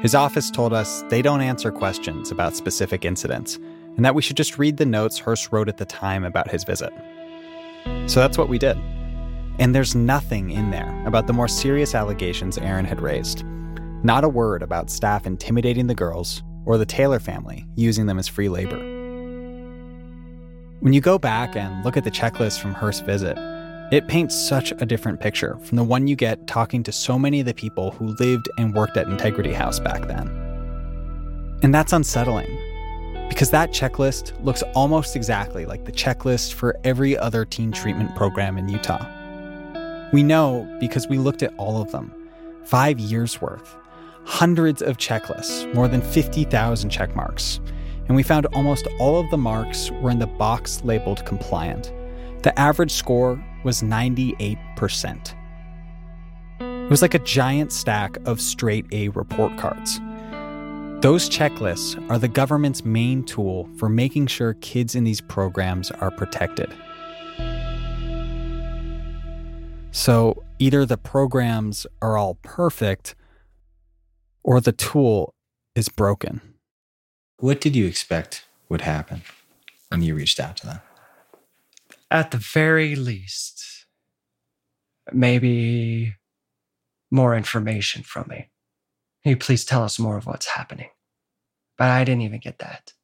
His 0.02 0.14
office 0.14 0.48
told 0.50 0.72
us 0.72 1.02
they 1.08 1.22
don't 1.22 1.40
answer 1.40 1.72
questions 1.72 2.30
about 2.30 2.54
specific 2.54 3.04
incidents, 3.04 3.56
and 3.96 4.04
that 4.04 4.14
we 4.14 4.22
should 4.22 4.36
just 4.36 4.56
read 4.56 4.76
the 4.76 4.86
notes 4.86 5.18
Hurst 5.18 5.50
wrote 5.50 5.68
at 5.68 5.76
the 5.76 5.84
time 5.84 6.24
about 6.24 6.48
his 6.48 6.62
visit. 6.62 6.92
So 8.06 8.20
that's 8.20 8.38
what 8.38 8.48
we 8.48 8.58
did. 8.58 8.76
And 9.58 9.74
there's 9.74 9.96
nothing 9.96 10.50
in 10.50 10.70
there 10.70 11.02
about 11.04 11.26
the 11.26 11.32
more 11.32 11.48
serious 11.48 11.96
allegations 11.96 12.58
Aaron 12.58 12.84
had 12.84 13.00
raised. 13.00 13.44
Not 14.04 14.22
a 14.22 14.28
word 14.28 14.62
about 14.62 14.88
staff 14.88 15.26
intimidating 15.26 15.88
the 15.88 15.96
girls 15.96 16.44
or 16.64 16.78
the 16.78 16.86
Taylor 16.86 17.18
family 17.18 17.66
using 17.74 18.06
them 18.06 18.20
as 18.20 18.28
free 18.28 18.48
labor. 18.48 18.78
When 20.78 20.92
you 20.92 21.00
go 21.00 21.18
back 21.18 21.56
and 21.56 21.84
look 21.84 21.96
at 21.96 22.04
the 22.04 22.10
checklist 22.12 22.60
from 22.60 22.72
Hurst's 22.72 23.04
visit, 23.04 23.36
it 23.90 24.06
paints 24.06 24.36
such 24.36 24.70
a 24.72 24.86
different 24.86 25.18
picture 25.18 25.56
from 25.62 25.76
the 25.76 25.84
one 25.84 26.06
you 26.06 26.14
get 26.14 26.46
talking 26.46 26.82
to 26.82 26.92
so 26.92 27.18
many 27.18 27.40
of 27.40 27.46
the 27.46 27.54
people 27.54 27.90
who 27.92 28.08
lived 28.20 28.48
and 28.58 28.74
worked 28.74 28.98
at 28.98 29.08
Integrity 29.08 29.52
House 29.52 29.80
back 29.80 30.06
then. 30.06 30.28
And 31.62 31.74
that's 31.74 31.94
unsettling 31.94 32.46
because 33.30 33.50
that 33.50 33.70
checklist 33.70 34.32
looks 34.44 34.62
almost 34.74 35.16
exactly 35.16 35.64
like 35.64 35.86
the 35.86 35.92
checklist 35.92 36.52
for 36.52 36.78
every 36.84 37.16
other 37.16 37.46
teen 37.46 37.72
treatment 37.72 38.14
program 38.14 38.58
in 38.58 38.68
Utah. 38.68 39.06
We 40.12 40.22
know 40.22 40.68
because 40.80 41.08
we 41.08 41.16
looked 41.16 41.42
at 41.42 41.54
all 41.56 41.80
of 41.80 41.90
them 41.90 42.12
five 42.64 43.00
years 43.00 43.40
worth, 43.40 43.74
hundreds 44.24 44.82
of 44.82 44.98
checklists, 44.98 45.72
more 45.74 45.88
than 45.88 46.02
50,000 46.02 46.90
check 46.90 47.16
marks. 47.16 47.60
And 48.06 48.16
we 48.16 48.22
found 48.22 48.44
almost 48.46 48.86
all 48.98 49.18
of 49.18 49.30
the 49.30 49.38
marks 49.38 49.90
were 49.90 50.10
in 50.10 50.18
the 50.18 50.26
box 50.26 50.82
labeled 50.84 51.24
compliant. 51.24 51.92
The 52.42 52.58
average 52.58 52.92
score 52.92 53.42
was 53.64 53.82
98%. 53.82 55.34
It 56.60 56.90
was 56.90 57.02
like 57.02 57.14
a 57.14 57.18
giant 57.18 57.72
stack 57.72 58.16
of 58.24 58.40
straight 58.40 58.86
A 58.92 59.08
report 59.08 59.56
cards. 59.58 60.00
Those 61.00 61.30
checklists 61.30 62.10
are 62.10 62.18
the 62.18 62.28
government's 62.28 62.84
main 62.84 63.22
tool 63.24 63.68
for 63.76 63.88
making 63.88 64.26
sure 64.26 64.54
kids 64.54 64.94
in 64.94 65.04
these 65.04 65.20
programs 65.20 65.90
are 65.92 66.10
protected. 66.10 66.74
So 69.92 70.42
either 70.58 70.84
the 70.84 70.96
programs 70.96 71.86
are 72.02 72.16
all 72.16 72.34
perfect 72.42 73.14
or 74.42 74.60
the 74.60 74.72
tool 74.72 75.34
is 75.74 75.88
broken. 75.88 76.40
What 77.38 77.60
did 77.60 77.76
you 77.76 77.86
expect 77.86 78.46
would 78.68 78.80
happen 78.80 79.22
when 79.88 80.02
you 80.02 80.14
reached 80.14 80.40
out 80.40 80.56
to 80.58 80.66
them? 80.66 80.80
At 82.10 82.30
the 82.30 82.38
very 82.38 82.96
least, 82.96 83.86
maybe 85.12 86.14
more 87.10 87.36
information 87.36 88.02
from 88.02 88.26
me. 88.28 88.48
Can 89.22 89.30
you 89.30 89.36
please 89.36 89.64
tell 89.64 89.84
us 89.84 89.98
more 89.98 90.16
of 90.16 90.24
what's 90.24 90.46
happening? 90.46 90.88
But 91.76 91.90
I 91.90 92.04
didn't 92.04 92.22
even 92.22 92.40
get 92.40 92.60
that. 92.60 92.94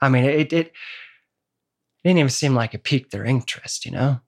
I 0.00 0.10
mean, 0.10 0.24
it, 0.24 0.52
it, 0.52 0.52
it 0.52 0.72
didn't 2.04 2.18
even 2.18 2.28
seem 2.30 2.54
like 2.54 2.74
it 2.74 2.84
piqued 2.84 3.12
their 3.12 3.24
interest, 3.24 3.86
you 3.86 3.92
know? 3.92 4.20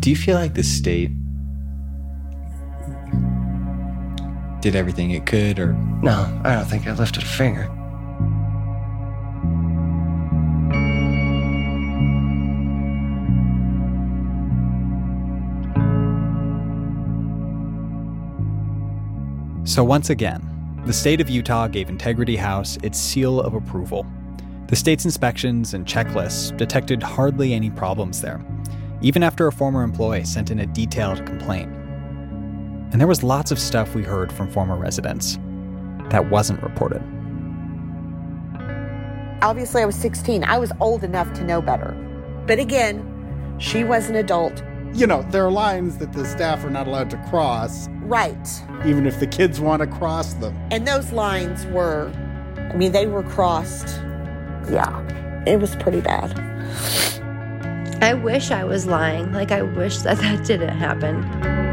Do 0.00 0.10
you 0.10 0.16
feel 0.16 0.36
like 0.36 0.52
the 0.52 0.62
state 0.62 1.10
did 4.64 4.74
everything 4.74 5.10
it 5.10 5.26
could, 5.26 5.58
or 5.58 5.74
No, 6.02 6.40
I 6.42 6.54
don't 6.54 6.64
think 6.64 6.86
I 6.86 6.94
lifted 6.94 7.22
a 7.22 7.26
finger. 7.26 7.64
So, 19.66 19.84
once 19.84 20.08
again, 20.08 20.40
the 20.86 20.94
state 20.94 21.20
of 21.20 21.28
Utah 21.28 21.68
gave 21.68 21.90
Integrity 21.90 22.36
House 22.36 22.78
its 22.82 22.98
seal 22.98 23.40
of 23.40 23.52
approval. 23.52 24.06
The 24.68 24.76
state's 24.76 25.04
inspections 25.04 25.74
and 25.74 25.84
checklists 25.84 26.56
detected 26.56 27.02
hardly 27.02 27.52
any 27.52 27.68
problems 27.68 28.22
there, 28.22 28.42
even 29.02 29.22
after 29.22 29.46
a 29.46 29.52
former 29.52 29.82
employee 29.82 30.24
sent 30.24 30.50
in 30.50 30.60
a 30.60 30.66
detailed 30.66 31.26
complaint. 31.26 31.73
And 32.94 33.00
there 33.00 33.08
was 33.08 33.24
lots 33.24 33.50
of 33.50 33.58
stuff 33.58 33.96
we 33.96 34.04
heard 34.04 34.32
from 34.32 34.48
former 34.48 34.76
residents 34.76 35.36
that 36.10 36.30
wasn't 36.30 36.62
reported. 36.62 37.02
Obviously, 39.42 39.82
I 39.82 39.84
was 39.84 39.96
16. 39.96 40.44
I 40.44 40.58
was 40.58 40.70
old 40.78 41.02
enough 41.02 41.32
to 41.32 41.42
know 41.42 41.60
better. 41.60 41.90
But 42.46 42.60
again, 42.60 43.56
she 43.58 43.82
was 43.82 44.08
an 44.08 44.14
adult. 44.14 44.62
You 44.92 45.08
know, 45.08 45.22
there 45.32 45.44
are 45.44 45.50
lines 45.50 45.98
that 45.98 46.12
the 46.12 46.24
staff 46.24 46.64
are 46.64 46.70
not 46.70 46.86
allowed 46.86 47.10
to 47.10 47.16
cross, 47.28 47.88
Right. 48.02 48.62
even 48.86 49.06
if 49.06 49.18
the 49.18 49.26
kids 49.26 49.58
want 49.58 49.80
to 49.80 49.88
cross 49.88 50.34
them. 50.34 50.56
And 50.70 50.86
those 50.86 51.10
lines 51.10 51.66
were, 51.66 52.12
I 52.56 52.76
mean, 52.76 52.92
they 52.92 53.08
were 53.08 53.24
crossed. 53.24 53.88
Yeah. 54.70 55.00
It 55.48 55.58
was 55.58 55.74
pretty 55.74 56.00
bad. 56.00 56.38
I 58.00 58.14
wish 58.14 58.52
I 58.52 58.62
was 58.62 58.86
lying. 58.86 59.32
Like, 59.32 59.50
I 59.50 59.62
wish 59.62 59.98
that 60.02 60.18
that 60.18 60.44
didn't 60.46 60.76
happen. 60.78 61.63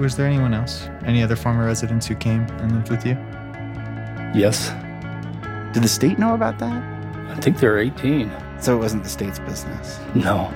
Was 0.00 0.16
there 0.16 0.26
anyone 0.26 0.54
else? 0.54 0.88
Any 1.04 1.22
other 1.22 1.36
former 1.36 1.66
residents 1.66 2.06
who 2.06 2.14
came 2.14 2.40
and 2.58 2.72
lived 2.74 2.88
with 2.88 3.04
you? 3.04 3.12
Yes. 4.34 4.70
Did 5.74 5.82
the 5.82 5.88
state 5.88 6.18
know 6.18 6.32
about 6.32 6.58
that? 6.58 6.82
I 7.28 7.34
think 7.34 7.58
they're 7.58 7.78
18. 7.78 8.32
So 8.60 8.76
it 8.76 8.78
wasn't 8.78 9.02
the 9.02 9.10
state's 9.10 9.38
business. 9.40 10.00
No. 10.14 10.50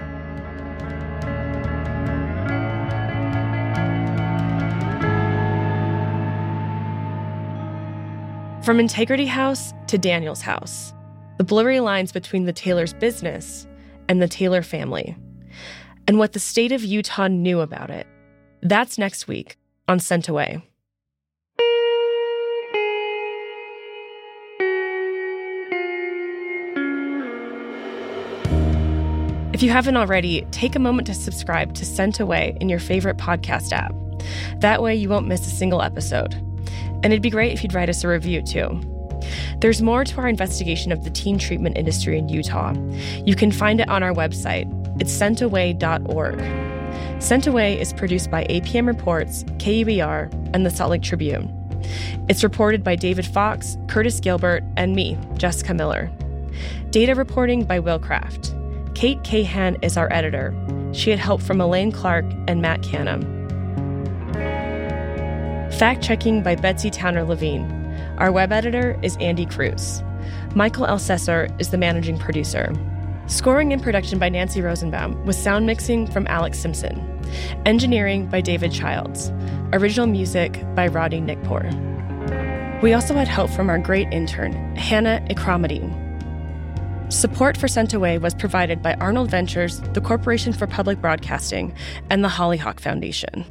From 8.64 8.80
Integrity 8.80 9.26
House 9.26 9.74
to 9.88 9.98
Daniel's 9.98 10.40
house, 10.40 10.94
the 11.36 11.44
blurry 11.44 11.80
lines 11.80 12.12
between 12.12 12.46
the 12.46 12.52
Taylor's 12.54 12.94
business 12.94 13.66
and 14.08 14.22
the 14.22 14.28
Taylor 14.28 14.62
family, 14.62 15.14
and 16.08 16.18
what 16.18 16.32
the 16.32 16.40
state 16.40 16.72
of 16.72 16.82
Utah 16.82 17.28
knew 17.28 17.60
about 17.60 17.90
it. 17.90 18.06
That's 18.64 18.96
next 18.96 19.28
week 19.28 19.58
on 19.86 20.00
Sent 20.00 20.26
Away. 20.26 20.62
If 29.52 29.62
you 29.62 29.70
haven't 29.70 29.98
already, 29.98 30.46
take 30.50 30.74
a 30.74 30.78
moment 30.78 31.06
to 31.08 31.14
subscribe 31.14 31.74
to 31.74 31.84
Sent 31.84 32.20
Away 32.20 32.56
in 32.60 32.70
your 32.70 32.78
favorite 32.78 33.18
podcast 33.18 33.70
app. 33.72 33.94
That 34.60 34.82
way, 34.82 34.96
you 34.96 35.10
won't 35.10 35.28
miss 35.28 35.46
a 35.46 35.50
single 35.50 35.82
episode. 35.82 36.34
And 37.02 37.06
it'd 37.06 37.22
be 37.22 37.30
great 37.30 37.52
if 37.52 37.62
you'd 37.62 37.74
write 37.74 37.90
us 37.90 38.02
a 38.02 38.08
review 38.08 38.40
too. 38.40 38.80
There's 39.60 39.82
more 39.82 40.04
to 40.04 40.20
our 40.20 40.26
investigation 40.26 40.90
of 40.90 41.04
the 41.04 41.10
teen 41.10 41.38
treatment 41.38 41.76
industry 41.76 42.16
in 42.18 42.30
Utah. 42.30 42.72
You 43.26 43.36
can 43.36 43.52
find 43.52 43.80
it 43.80 43.90
on 43.90 44.02
our 44.02 44.14
website. 44.14 44.66
It's 45.00 45.12
sentaway.org. 45.12 46.63
Sent 47.18 47.46
Away 47.46 47.80
is 47.80 47.92
produced 47.92 48.30
by 48.30 48.44
APM 48.44 48.86
Reports, 48.86 49.44
KUER, 49.58 50.28
and 50.52 50.66
the 50.66 50.70
Salt 50.70 50.90
Lake 50.90 51.02
Tribune. 51.02 51.50
It's 52.28 52.42
reported 52.42 52.82
by 52.82 52.96
David 52.96 53.26
Fox, 53.26 53.78
Curtis 53.88 54.20
Gilbert, 54.20 54.62
and 54.76 54.94
me, 54.94 55.18
Jessica 55.36 55.74
Miller. 55.74 56.10
Data 56.90 57.14
reporting 57.14 57.64
by 57.64 57.78
Will 57.78 57.98
Craft. 57.98 58.54
Kate 58.94 59.22
Cahan 59.24 59.76
is 59.82 59.96
our 59.96 60.12
editor. 60.12 60.54
She 60.92 61.10
had 61.10 61.18
help 61.18 61.42
from 61.42 61.60
Elaine 61.60 61.92
Clark 61.92 62.24
and 62.46 62.60
Matt 62.60 62.82
Canham. 62.82 63.22
Fact 65.74 66.02
checking 66.02 66.42
by 66.42 66.54
Betsy 66.54 66.90
Towner 66.90 67.24
Levine. 67.24 67.70
Our 68.18 68.30
web 68.30 68.52
editor 68.52 68.98
is 69.02 69.16
Andy 69.16 69.46
Cruz. 69.46 70.02
Michael 70.54 70.86
Elsesser 70.86 71.50
is 71.60 71.70
the 71.70 71.78
managing 71.78 72.18
producer. 72.18 72.72
Scoring 73.26 73.72
and 73.72 73.82
production 73.82 74.18
by 74.18 74.28
Nancy 74.28 74.60
Rosenbaum, 74.60 75.24
with 75.24 75.34
sound 75.34 75.64
mixing 75.64 76.06
from 76.06 76.26
Alex 76.26 76.58
Simpson. 76.58 77.00
Engineering 77.64 78.26
by 78.26 78.42
David 78.42 78.70
Childs. 78.70 79.32
Original 79.72 80.06
music 80.06 80.62
by 80.74 80.86
Rodney 80.88 81.22
Nickpour. 81.22 82.82
We 82.82 82.92
also 82.92 83.14
had 83.14 83.26
help 83.26 83.50
from 83.50 83.70
our 83.70 83.78
great 83.78 84.12
intern, 84.12 84.52
Hannah 84.76 85.24
Ikramidine. 85.30 86.02
Support 87.10 87.56
for 87.56 87.66
Sent 87.66 87.94
Away 87.94 88.18
was 88.18 88.34
provided 88.34 88.82
by 88.82 88.92
Arnold 88.94 89.30
Ventures, 89.30 89.80
the 89.94 90.02
Corporation 90.02 90.52
for 90.52 90.66
Public 90.66 91.00
Broadcasting, 91.00 91.74
and 92.10 92.22
the 92.22 92.28
Hollyhock 92.28 92.78
Foundation. 92.78 93.46